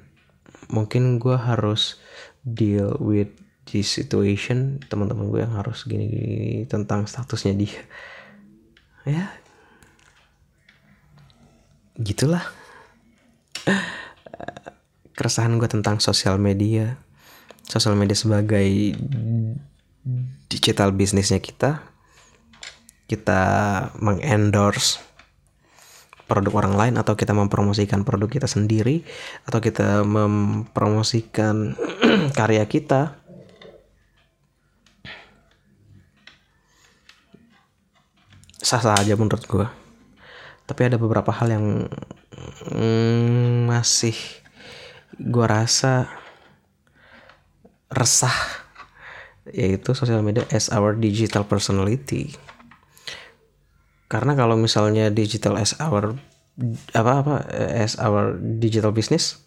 mungkin 0.71 1.21
gue 1.21 1.37
harus 1.37 2.01
deal 2.41 2.97
with 2.97 3.44
di 3.65 3.81
situation 3.81 4.77
teman-teman 4.85 5.25
gue 5.33 5.41
yang 5.41 5.57
harus 5.57 5.89
gini-gini 5.89 6.69
tentang 6.69 7.09
statusnya 7.09 7.57
dia. 7.57 7.81
Ya. 9.09 9.33
Gitulah. 11.97 12.45
Keresahan 15.17 15.57
gue 15.57 15.65
tentang 15.65 15.97
sosial 15.97 16.37
media. 16.37 17.01
Sosial 17.65 17.97
media 17.97 18.13
sebagai 18.13 18.93
digital 20.45 20.93
bisnisnya 20.93 21.41
kita. 21.41 21.81
Kita 23.09 23.41
mengendorse 23.97 25.01
produk 26.25 26.65
orang 26.65 26.73
lain 26.73 26.95
atau 26.97 27.13
kita 27.13 27.37
mempromosikan 27.37 28.01
produk 28.01 28.25
kita 28.25 28.49
sendiri 28.49 29.05
atau 29.45 29.61
kita 29.61 30.01
mempromosikan 30.01 31.77
karya 32.37 32.65
kita 32.65 33.24
sah-sah 38.65 38.97
aja 38.97 39.13
menurut 39.13 39.45
gue 39.45 39.67
tapi 40.65 40.81
ada 40.89 40.97
beberapa 40.97 41.29
hal 41.29 41.53
yang 41.53 41.65
mm, 42.73 43.69
masih 43.69 44.17
gue 45.21 45.45
rasa 45.45 46.09
resah 47.93 48.33
yaitu 49.53 49.93
sosial 49.93 50.25
media 50.25 50.41
as 50.49 50.73
our 50.73 50.97
digital 50.97 51.45
personality. 51.45 52.33
Karena 54.09 54.33
kalau 54.33 54.57
misalnya 54.57 55.13
digital 55.13 55.61
as 55.61 55.77
our 55.77 56.17
apa 56.97 57.11
apa 57.21 57.35
as 57.77 57.99
our 58.01 58.39
digital 58.39 58.95
business 58.95 59.43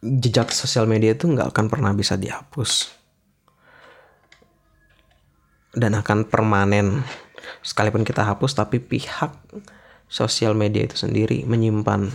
jejak 0.00 0.50
sosial 0.54 0.88
media 0.88 1.12
itu 1.14 1.30
nggak 1.30 1.54
akan 1.54 1.66
pernah 1.70 1.94
bisa 1.94 2.18
dihapus. 2.18 2.90
Dan 5.78 5.94
akan 5.94 6.26
permanen 6.26 7.06
sekalipun 7.60 8.02
kita 8.06 8.24
hapus 8.24 8.56
tapi 8.56 8.80
pihak 8.80 9.34
sosial 10.08 10.56
media 10.56 10.84
itu 10.84 10.96
sendiri 10.96 11.44
menyimpan. 11.44 12.08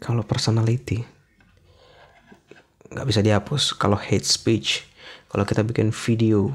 Kalau 0.00 0.22
personality 0.22 1.02
nggak 2.94 3.06
bisa 3.10 3.20
dihapus. 3.20 3.74
Kalau 3.74 3.98
hate 3.98 4.24
speech 4.24 4.86
kalau 5.30 5.42
kita 5.42 5.66
bikin 5.66 5.90
video 5.90 6.54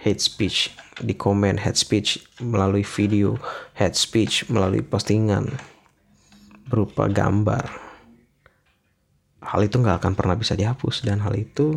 hate 0.00 0.20
speech 0.20 0.72
di 1.00 1.14
komen 1.14 1.60
hate 1.60 1.78
speech 1.78 2.18
melalui 2.40 2.82
video 2.82 3.36
hate 3.76 3.96
speech 3.96 4.48
melalui 4.48 4.82
postingan 4.82 5.48
berupa 6.68 7.06
gambar 7.06 7.83
hal 9.44 9.60
itu 9.60 9.76
nggak 9.76 10.00
akan 10.00 10.12
pernah 10.16 10.36
bisa 10.36 10.56
dihapus 10.56 11.04
dan 11.04 11.20
hal 11.20 11.36
itu 11.36 11.76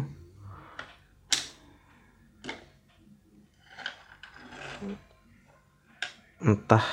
entah 6.39 6.85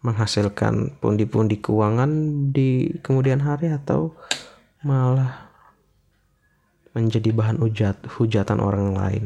menghasilkan 0.00 0.96
pundi-pundi 1.02 1.60
keuangan 1.60 2.08
di 2.54 2.94
kemudian 3.04 3.42
hari 3.42 3.74
atau 3.74 4.16
malah 4.80 5.50
menjadi 6.96 7.30
bahan 7.34 7.60
hujat 7.60 7.96
hujatan 8.16 8.58
orang 8.62 8.96
lain 8.96 9.24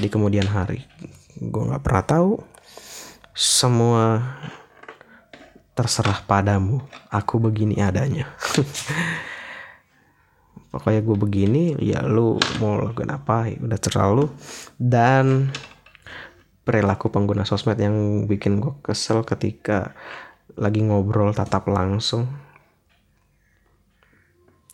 di 0.00 0.08
kemudian 0.10 0.48
hari. 0.50 0.82
Gue 1.38 1.62
nggak 1.68 1.84
pernah 1.84 2.04
tahu. 2.04 2.32
Semua 3.38 4.18
terserah 5.78 6.26
padamu. 6.26 6.82
Aku 7.06 7.38
begini 7.38 7.78
adanya 7.78 8.26
pokoknya 10.68 11.00
gue 11.00 11.16
begini 11.16 11.62
ya 11.80 12.04
lu 12.04 12.36
mau 12.60 12.76
lakukan 12.76 13.08
apa 13.08 13.48
ya 13.48 13.56
udah 13.64 13.80
terlalu 13.80 14.28
dan 14.76 15.48
perilaku 16.68 17.08
pengguna 17.08 17.48
sosmed 17.48 17.80
yang 17.80 18.28
bikin 18.28 18.60
gue 18.60 18.76
kesel 18.84 19.24
ketika 19.24 19.96
lagi 20.58 20.84
ngobrol 20.84 21.32
tatap 21.32 21.64
langsung. 21.70 22.28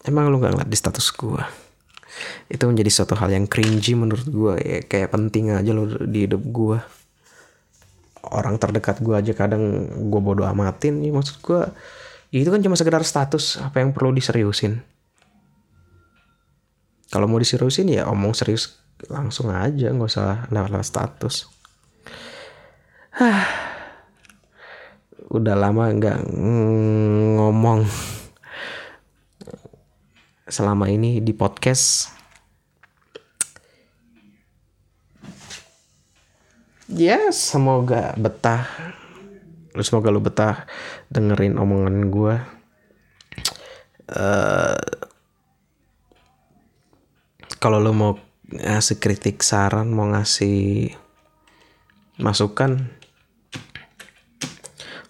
Emang 0.02 0.28
lu 0.28 0.42
gak 0.42 0.52
ngeliat 0.58 0.68
di 0.68 0.76
status 0.76 1.14
gue 1.14 1.42
itu 2.46 2.62
menjadi 2.66 2.90
suatu 2.92 3.18
hal 3.18 3.30
yang 3.32 3.46
cringy 3.46 3.94
menurut 3.94 4.26
gue 4.26 4.54
ya. 4.58 4.78
Kayak 4.82 5.14
penting 5.14 5.54
aja 5.54 5.70
lo 5.70 5.86
di 5.86 6.26
hidup 6.26 6.42
gue 6.50 6.78
orang 8.30 8.56
terdekat 8.56 8.98
gue 9.04 9.14
aja 9.14 9.32
kadang 9.36 9.86
gue 10.08 10.20
bodoh 10.20 10.48
amatin 10.48 10.98
ya 11.04 11.12
maksud 11.12 11.44
gue 11.44 11.60
ya 12.32 12.38
itu 12.40 12.48
kan 12.48 12.60
cuma 12.64 12.74
sekedar 12.78 13.04
status 13.04 13.60
apa 13.60 13.84
yang 13.84 13.92
perlu 13.92 14.16
diseriusin 14.16 14.80
kalau 17.12 17.26
mau 17.28 17.40
diseriusin 17.40 17.92
ya 17.92 18.08
omong 18.08 18.32
serius 18.32 18.80
langsung 19.10 19.52
aja 19.52 19.90
nggak 19.92 20.10
usah 20.10 20.48
lewat-lewat 20.48 20.86
status. 20.86 21.50
Udah 25.36 25.54
lama 25.58 25.90
nggak 25.90 26.18
ngomong. 27.36 27.84
Selama 30.44 30.86
ini 30.92 31.18
di 31.24 31.32
podcast. 31.32 32.12
Ya 36.88 37.32
semoga 37.34 38.14
betah. 38.14 38.68
Semoga 39.82 40.14
lu 40.14 40.22
betah 40.22 40.70
dengerin 41.10 41.58
omongan 41.58 42.06
gue 42.06 42.34
uh, 44.12 44.78
kalau 47.64 47.80
lo 47.80 47.96
mau 47.96 48.12
ngasih 48.52 49.00
kritik 49.00 49.40
saran 49.40 49.88
mau 49.88 50.04
ngasih 50.12 50.92
masukan 52.20 52.92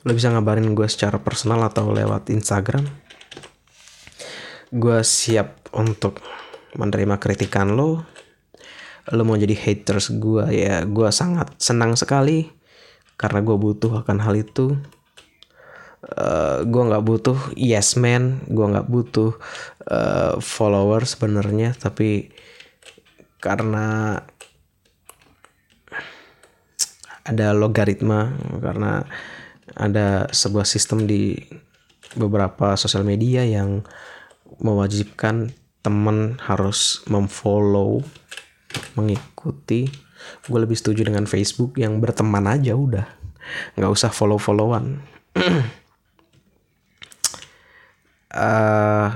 lo 0.06 0.14
bisa 0.14 0.30
ngabarin 0.30 0.78
gue 0.78 0.86
secara 0.86 1.18
personal 1.18 1.66
atau 1.66 1.90
lewat 1.90 2.30
Instagram. 2.30 2.86
Gue 4.70 5.02
siap 5.02 5.66
untuk 5.74 6.22
menerima 6.78 7.18
kritikan 7.18 7.74
lo 7.74 8.06
lo 9.10 9.22
mau 9.26 9.34
jadi 9.34 9.58
haters 9.58 10.14
gue 10.22 10.46
ya 10.54 10.86
gue 10.86 11.08
sangat 11.10 11.58
senang 11.58 11.98
sekali 11.98 12.54
karena 13.18 13.42
gue 13.42 13.56
butuh 13.58 14.06
akan 14.06 14.22
hal 14.22 14.38
itu 14.38 14.78
uh, 16.12 16.64
gue 16.64 16.82
nggak 16.88 17.04
butuh 17.04 17.38
yes 17.56 17.96
man 17.96 18.44
gue 18.48 18.66
nggak 18.66 18.88
butuh 18.88 19.32
uh, 19.88 20.36
follower 20.40 21.04
sebenarnya 21.08 21.72
tapi 21.76 22.32
karena 23.40 24.20
ada 27.24 27.56
logaritma 27.56 28.36
karena 28.60 29.04
ada 29.74 30.28
sebuah 30.28 30.68
sistem 30.68 31.08
di 31.08 31.40
beberapa 32.14 32.76
sosial 32.76 33.02
media 33.02 33.42
yang 33.42 33.82
mewajibkan 34.60 35.50
temen 35.84 36.40
harus 36.40 37.04
memfollow 37.10 38.00
mengikuti. 38.94 39.88
Gue 40.48 40.58
lebih 40.62 40.78
setuju 40.78 41.04
dengan 41.04 41.28
Facebook 41.28 41.76
yang 41.76 42.00
berteman 42.00 42.48
aja 42.48 42.72
udah. 42.72 43.04
Nggak 43.76 43.92
usah 43.92 44.08
follow 44.08 44.40
followan 44.40 45.04
uh, 48.34 49.08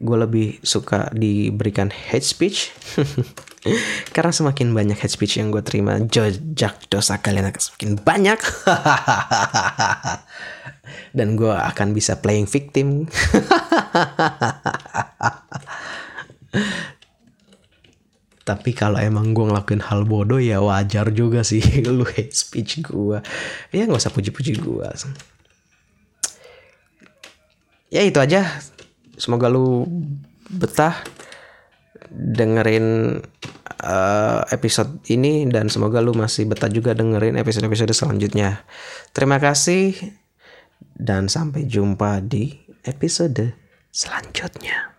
gue 0.00 0.16
lebih 0.16 0.64
suka 0.64 1.12
diberikan 1.12 1.92
hate 1.92 2.24
speech 2.24 2.72
karena 4.16 4.32
semakin 4.32 4.72
banyak 4.72 4.96
hate 4.96 5.12
speech 5.12 5.36
yang 5.36 5.52
gue 5.52 5.60
terima 5.60 6.00
jejak 6.00 6.88
dosa 6.88 7.20
kalian 7.20 7.52
akan 7.52 7.60
semakin 7.60 8.00
banyak. 8.00 8.40
Dan 11.16 11.36
gue 11.36 11.52
akan 11.52 11.92
bisa 11.92 12.24
playing 12.24 12.48
victim. 12.48 13.04
Tapi 18.48 18.70
kalau 18.72 18.96
emang 18.98 19.36
gue 19.36 19.44
ngelakuin 19.44 19.84
hal 19.84 20.08
bodoh 20.08 20.40
ya 20.40 20.64
wajar 20.64 21.12
juga 21.12 21.44
sih 21.46 21.62
lu 21.86 22.02
hate 22.02 22.34
speech 22.34 22.82
gue 22.82 23.22
ya 23.70 23.86
nggak 23.86 24.02
usah 24.02 24.10
puji-puji 24.10 24.58
gue 24.58 24.90
ya 27.90 28.02
itu 28.06 28.18
aja. 28.22 28.46
Semoga 29.20 29.52
lu 29.52 29.84
betah 30.48 30.96
dengerin 32.10 33.20
uh, 33.84 34.40
episode 34.50 34.98
ini 35.12 35.46
dan 35.46 35.68
semoga 35.68 36.00
lu 36.00 36.16
masih 36.16 36.48
betah 36.48 36.72
juga 36.72 36.96
dengerin 36.96 37.36
episode-episode 37.36 37.92
selanjutnya. 37.92 38.64
Terima 39.12 39.36
kasih 39.36 39.94
dan 40.96 41.28
sampai 41.28 41.68
jumpa 41.68 42.24
di 42.24 42.56
episode 42.88 43.52
selanjutnya 43.92 44.89